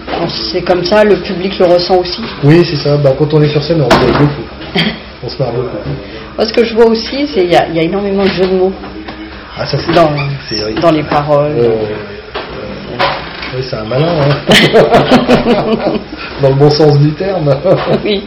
quand 0.08 0.30
c'est 0.30 0.62
comme 0.62 0.84
ça, 0.86 1.04
le 1.04 1.18
public 1.18 1.60
le 1.60 1.66
ressent 1.66 1.98
aussi. 1.98 2.22
Oui, 2.44 2.64
c'est 2.64 2.78
ça. 2.78 2.96
Ben, 2.96 3.14
quand 3.20 3.34
on 3.34 3.42
est 3.42 3.50
sur 3.50 3.62
scène, 3.62 3.82
on 3.82 3.90
rigole 3.90 4.14
beaucoup. 4.20 4.44
On 5.24 5.30
se 5.30 5.38
marre 5.42 5.52
beaucoup. 5.52 5.68
Moi, 6.38 6.46
ce 6.46 6.54
que 6.54 6.64
je 6.64 6.76
vois 6.76 6.86
aussi, 6.86 7.28
c'est 7.28 7.42
qu'il 7.42 7.52
y, 7.52 7.56
a- 7.56 7.68
il 7.68 7.76
y 7.76 7.80
a 7.80 7.84
énormément 7.84 8.24
de 8.24 8.30
jeux 8.30 8.46
de 8.46 8.56
mots 8.56 8.72
Ah, 9.58 9.66
ça 9.66 9.78
dans, 10.82 10.92
les 10.92 11.04
paroles. 11.04 11.56
Ouais. 11.56 11.78
Oui, 13.56 13.64
c'est 13.68 13.76
un 13.78 13.86
malin, 13.86 14.14
hein. 14.22 14.30
Dans 16.42 16.50
le 16.50 16.56
bon 16.56 16.70
sens 16.70 17.00
du 17.00 17.12
terme. 17.14 17.50
Oui. 18.06 18.24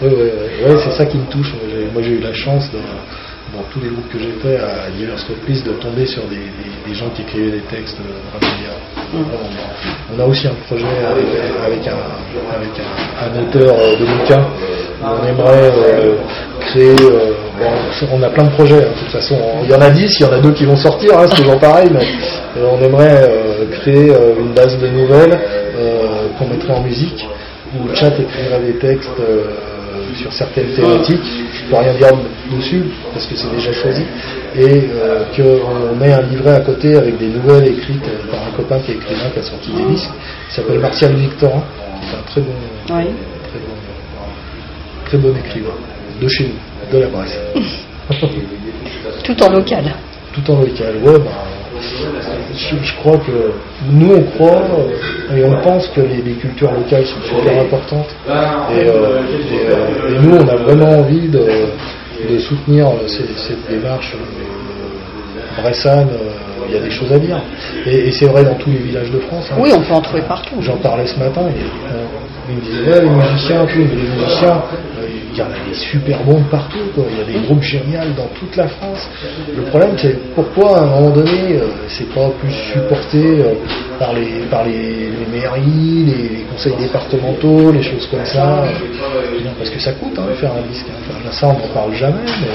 Ouais, 0.00 0.08
ouais, 0.08 0.14
ouais. 0.14 0.76
C'est 0.82 0.92
ça 0.92 1.04
qui 1.04 1.18
me 1.18 1.26
touche. 1.26 1.52
Moi, 1.92 2.02
j'ai- 2.02 2.12
eu 2.12 2.20
la 2.20 2.32
chance, 2.32 2.70
dans, 2.72 3.58
dans 3.58 3.64
tous 3.70 3.80
les 3.80 3.88
groupes 3.88 4.08
que 4.10 4.18
j'ai 4.18 4.32
fait, 4.42 4.56
à 4.56 4.88
diverses 4.96 5.24
reprises, 5.28 5.62
de 5.64 5.72
tomber 5.72 6.06
sur 6.06 6.22
des, 6.28 6.36
des- 6.36 6.88
des 6.90 6.94
gens 6.94 7.10
qui 7.14 7.20
écrivaient 7.22 7.50
des 7.50 7.64
textes. 7.76 7.98
Vraiment 9.12 9.50
bien. 9.50 9.68
On 10.16 10.20
a 10.20 10.24
aussi 10.24 10.46
un 10.46 10.54
projet 10.66 10.86
avec, 10.86 11.26
avec 11.66 11.86
un, 11.88 11.98
avec 12.56 12.70
un, 12.80 13.26
un 13.26 13.42
auteur 13.42 13.74
euh, 13.78 13.96
de 13.96 14.06
bouquin. 14.06 14.42
On 15.04 15.26
aimerait 15.26 15.72
euh, 15.76 16.14
créer. 16.60 16.96
euh, 17.02 17.32
bon, 17.62 18.06
on 18.12 18.22
a 18.22 18.30
plein 18.30 18.44
de 18.44 18.50
projets, 18.50 18.84
hein, 18.84 18.88
de 18.94 18.98
toute 18.98 19.10
façon. 19.10 19.36
Il 19.64 19.70
y 19.70 19.74
en 19.74 19.80
a 19.80 19.90
10, 19.90 20.16
il 20.20 20.22
y 20.22 20.28
en 20.28 20.32
a 20.32 20.38
deux 20.38 20.52
qui 20.52 20.64
vont 20.64 20.76
sortir, 20.76 21.18
hein, 21.18 21.26
c'est 21.28 21.42
toujours 21.42 21.58
pareil, 21.58 21.88
mais 21.92 22.04
euh, 22.56 22.66
on 22.72 22.82
aimerait 22.82 23.22
euh, 23.28 23.64
créer 23.70 24.10
euh, 24.10 24.40
une 24.40 24.52
base 24.52 24.78
de 24.78 24.88
nouvelles 24.88 25.38
qu'on 26.38 26.46
mettrait 26.46 26.72
en 26.72 26.82
musique, 26.82 27.26
où 27.74 27.94
Chat 27.94 28.12
écrirait 28.18 28.60
des 28.64 28.78
textes 28.78 29.10
sur 30.14 30.32
certaines 30.32 30.68
thématiques. 30.74 31.24
Je 31.52 31.64
peux 31.70 31.76
rien 31.76 31.94
dire 31.94 32.08
dessus, 32.54 32.84
parce 33.12 33.26
que 33.26 33.34
c'est 33.36 33.50
déjà 33.50 33.72
choisi. 33.72 34.02
Et 34.54 34.88
euh, 34.94 35.24
qu'on 35.34 35.96
met 35.96 36.12
un 36.12 36.22
livret 36.22 36.56
à 36.56 36.60
côté 36.60 36.96
avec 36.96 37.18
des 37.18 37.28
nouvelles 37.28 37.68
écrites 37.68 38.04
par 38.30 38.40
un 38.46 38.50
copain 38.56 38.78
qui 38.80 38.92
est 38.92 38.94
écrivain, 38.96 39.30
qui 39.32 39.38
a 39.38 39.42
sorti 39.42 39.70
des 39.72 39.84
disques, 39.92 40.10
qui 40.48 40.54
s'appelle 40.54 40.78
Martial 40.78 41.14
Victorin, 41.14 41.62
qui 42.00 42.14
est 42.14 42.18
un 42.18 42.22
très 42.22 42.40
bon, 42.40 42.52
Oui. 42.90 43.04
très 43.48 43.58
bon, 43.58 43.76
très 45.06 45.18
bon 45.18 45.36
écrivain, 45.38 45.74
de 46.20 46.28
chez 46.28 46.44
nous, 46.44 46.71
de 46.92 46.98
la 46.98 47.06
Bresse. 47.08 47.38
Tout 49.24 49.42
en 49.42 49.50
local. 49.50 49.84
tout 50.34 50.50
en 50.50 50.60
local. 50.60 50.94
Ouais, 51.02 51.18
bah, 51.18 51.30
je, 52.54 52.76
je 52.82 52.94
crois 52.96 53.16
que 53.18 53.52
nous 53.90 54.14
on 54.14 54.22
croit 54.34 54.62
euh, 54.62 55.36
et 55.36 55.44
on 55.44 55.60
pense 55.62 55.88
que 55.88 56.00
les, 56.00 56.22
les 56.22 56.32
cultures 56.34 56.72
locales 56.72 57.06
sont 57.06 57.20
super 57.22 57.60
importantes. 57.62 58.08
Et, 58.26 58.30
euh, 58.30 59.20
et, 59.52 59.70
euh, 59.70 60.08
et 60.08 60.18
nous 60.26 60.36
on 60.36 60.48
a 60.48 60.56
vraiment 60.56 60.98
envie 61.00 61.28
de, 61.28 61.44
de 62.30 62.38
soutenir 62.38 62.88
ces- 63.06 63.28
cette 63.36 63.68
démarche 63.70 64.14
bressane. 65.62 66.08
Il 66.68 66.74
y 66.74 66.78
a 66.78 66.80
des 66.80 66.90
choses 66.90 67.12
à 67.12 67.18
dire. 67.18 67.40
Et, 67.86 68.08
et 68.08 68.12
c'est 68.12 68.26
vrai 68.26 68.44
dans 68.44 68.54
tous 68.54 68.70
les 68.70 68.78
villages 68.78 69.10
de 69.10 69.18
France. 69.20 69.48
hein. 69.52 69.56
Oui, 69.58 69.70
on 69.74 69.80
peut 69.80 69.94
en 69.94 70.00
trouver 70.00 70.22
partout. 70.22 70.56
J'en 70.60 70.76
parlais 70.76 71.06
ce 71.06 71.18
matin, 71.18 71.42
euh, 71.42 72.04
il 72.48 72.56
me 72.56 72.60
disait, 72.60 72.90
ouais, 72.90 73.02
les 73.02 73.08
musiciens, 73.10 73.64
tout, 73.66 73.78
mais 73.78 73.84
les 74.02 74.08
musiciens, 74.22 74.62
euh, 74.98 75.06
il 75.32 75.38
y 75.38 75.42
en 75.42 75.46
a 75.46 75.68
des 75.68 75.74
super 75.74 76.22
bons 76.24 76.42
partout, 76.50 76.78
quoi. 76.94 77.04
il 77.10 77.18
y 77.18 77.20
a 77.22 77.40
des 77.40 77.46
groupes 77.46 77.62
géniaux 77.62 78.00
dans 78.16 78.26
toute 78.38 78.54
la 78.56 78.68
France. 78.68 79.08
Le 79.56 79.62
problème, 79.62 79.92
c'est 79.96 80.16
pourquoi, 80.34 80.78
à 80.78 80.82
un 80.82 80.86
moment 80.86 81.10
donné, 81.10 81.56
euh, 81.56 81.68
c'est 81.88 82.08
pas 82.12 82.28
plus 82.40 82.52
supporté 82.72 83.42
par, 83.98 84.12
les, 84.12 84.44
par 84.50 84.64
les, 84.64 85.08
les 85.10 85.26
mairies, 85.40 86.04
les, 86.04 86.28
les 86.38 86.44
conseils 86.50 86.74
départementaux, 86.78 87.72
les 87.72 87.82
choses 87.82 88.06
comme 88.10 88.24
ça. 88.26 88.64
Parce 89.58 89.70
que 89.70 89.78
ça 89.80 89.92
coûte, 89.92 90.18
hein, 90.18 90.26
faire 90.40 90.52
un 90.52 90.68
disque. 90.70 90.86
hein. 90.90 90.98
Enfin, 91.08 91.18
là, 91.24 91.32
ça, 91.32 91.46
on 91.46 91.52
n'en 91.54 91.72
parle 91.72 91.94
jamais, 91.94 92.24
mais 92.26 92.48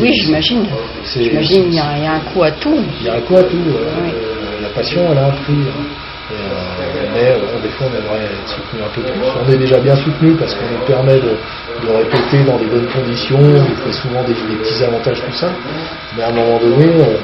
Oui, 0.00 0.10
j'imagine. 0.22 0.66
J'imagine, 1.14 1.64
il 1.68 1.74
y, 1.74 1.78
a 1.78 2.12
un 2.14 2.20
coup 2.20 2.42
à 2.42 2.50
tout. 2.52 2.78
il 3.00 3.06
y 3.06 3.08
a 3.10 3.14
un 3.14 3.20
coup 3.20 3.36
à 3.36 3.42
tout. 3.42 3.56
euh, 3.56 4.02
Oui. 4.02 4.10
euh, 4.10 4.62
la 4.62 4.68
passion, 4.70 5.02
elle 5.10 5.18
a 5.18 5.26
un 5.26 5.30
prix. 5.30 5.54
hein. 5.68 5.84
Euh, 6.32 6.36
mais 7.14 7.32
bon, 7.40 7.60
des 7.62 7.68
fois, 7.70 7.86
on 7.92 7.94
aimerait 7.94 8.24
être 8.24 8.48
soutenu 8.48 8.80
un 8.82 8.88
peu 8.94 9.02
plus. 9.02 9.20
On 9.46 9.52
est 9.52 9.58
déjà 9.58 9.78
bien 9.78 9.96
soutenu 9.96 10.32
parce 10.36 10.54
qu'on 10.54 10.64
nous 10.72 10.86
permet 10.86 11.16
de, 11.16 11.36
de 11.84 11.92
répéter 11.94 12.42
dans 12.46 12.56
des 12.56 12.64
bonnes 12.66 12.86
conditions. 12.88 13.38
On 13.38 13.86
fait 13.86 13.92
souvent 13.92 14.22
des, 14.22 14.32
des 14.32 14.56
petits 14.62 14.82
avantages, 14.82 15.20
tout 15.20 15.36
ça. 15.36 15.50
Mais 16.16 16.22
à 16.22 16.28
un 16.28 16.32
moment 16.32 16.58
donné, 16.58 16.86
euh, 16.86 17.16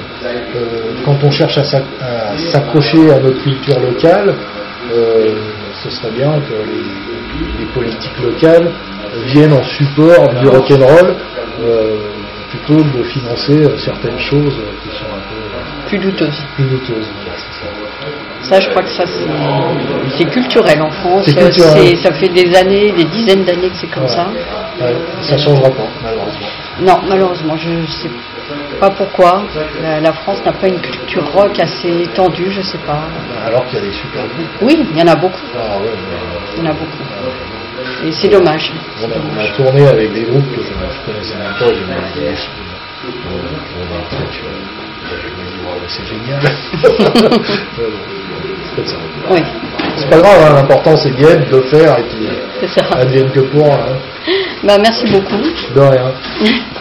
quand 1.07 1.17
on 1.23 1.31
cherche 1.31 1.57
à 1.57 1.65
s'ac- 1.65 1.85
à 2.03 2.37
s'accrocher 2.53 3.11
à 3.13 3.19
notre 3.21 3.43
culture 3.43 3.81
locale, 3.81 4.35
ce 5.83 5.91
serait 5.91 6.11
bien 6.11 6.33
que 6.41 6.55
les, 6.55 7.61
les 7.65 7.67
politiques 7.73 8.19
locales 8.23 8.71
viennent 9.27 9.53
en 9.53 9.63
support 9.63 10.29
du 10.41 10.49
rock'n'roll 10.49 11.15
euh, 11.63 11.97
plutôt 12.51 12.77
que 12.83 12.99
de 12.99 13.03
financer 13.05 13.63
euh, 13.65 13.77
certaines 13.79 14.19
choses 14.19 14.57
euh, 14.59 14.73
qui 14.83 14.89
sont 14.97 15.05
un 15.05 15.21
peu 15.29 15.37
euh, 15.37 15.89
Plus 15.89 15.99
douteuse. 15.99 16.43
plus 16.55 16.65
douteuses. 16.65 17.09
Ça. 17.53 17.67
Ça, 18.49 18.61
je 18.61 18.71
crois 18.71 18.83
que 18.83 18.89
ça, 18.91 19.05
c'est 20.17 20.25
culturel 20.27 20.81
en 20.83 20.91
France. 20.91 21.25
Culturel. 21.25 21.97
Ça 21.99 22.13
fait 22.13 22.29
des 22.29 22.55
années, 22.55 22.93
des 22.93 23.05
dizaines 23.05 23.45
d'années 23.45 23.69
que 23.69 23.77
c'est 23.77 23.89
comme 23.89 24.05
Ouais. 24.05 24.09
ça. 24.09 24.29
Ouais, 24.81 24.95
ça 25.23 25.37
changera 25.37 25.71
pas, 25.71 25.89
malheureusement. 26.03 26.47
Non, 26.81 27.01
malheureusement, 27.09 27.57
je 27.57 27.69
ne 27.69 27.87
sais 27.87 28.11
pas 28.81 28.91
pourquoi. 28.91 29.43
La, 29.83 30.01
la 30.01 30.13
France 30.13 30.39
n'a 30.45 30.53
pas 30.53 30.69
une 30.69 30.81
culture 30.81 31.29
rock 31.33 31.59
assez 31.59 32.03
étendue, 32.05 32.51
je 32.51 32.63
sais 32.63 32.79
pas. 32.79 33.01
Alors 33.47 33.67
qu'il 33.67 33.79
y 33.81 33.83
a 33.83 33.85
des 33.87 33.93
super 33.93 34.23
groupes. 34.23 34.63
Oui, 34.63 34.87
il 34.93 34.99
y 34.99 35.03
en 35.03 35.09
a 35.09 35.17
beaucoup. 35.17 35.41
Ah 35.55 35.79
ouais, 35.79 35.91
mais, 36.09 36.59
Il 36.59 36.65
y 36.65 36.67
en 36.67 36.71
a 36.71 36.75
beaucoup. 36.75 37.03
Et 38.05 38.13
c'est 38.13 38.29
dommage. 38.29 38.73
on, 39.03 39.41
a, 39.41 39.49
tourné 39.57 39.87
avec 39.89 40.13
des 40.13 40.23
groupes 40.23 40.55
que 40.55 40.63
je 40.63 40.71
ne 40.71 41.05
connaissais 41.05 41.37
même 41.37 41.55
pas, 41.59 41.67
j'ai 41.67 41.85
même 41.85 42.05
des 42.15 42.35
wow, 45.65 45.81
c'est 45.89 46.07
génial. 46.07 46.43
Oui, 49.31 49.43
C'est 49.97 50.09
pas 50.09 50.19
grave, 50.21 50.41
hein, 50.41 50.55
l'important 50.55 50.97
c'est 50.97 51.11
d'y 51.11 51.25
être, 51.25 51.51
de 51.51 51.57
le 51.57 51.63
faire, 51.65 51.99
et 51.99 52.03
puis 52.05 52.29
advienne 52.93 53.31
que 53.31 53.41
pour, 53.41 53.67
hein. 53.67 53.99
Bah, 54.63 54.79
merci 54.79 55.05
beaucoup. 55.11 55.43
de 55.75 55.81
rien. 55.81 56.13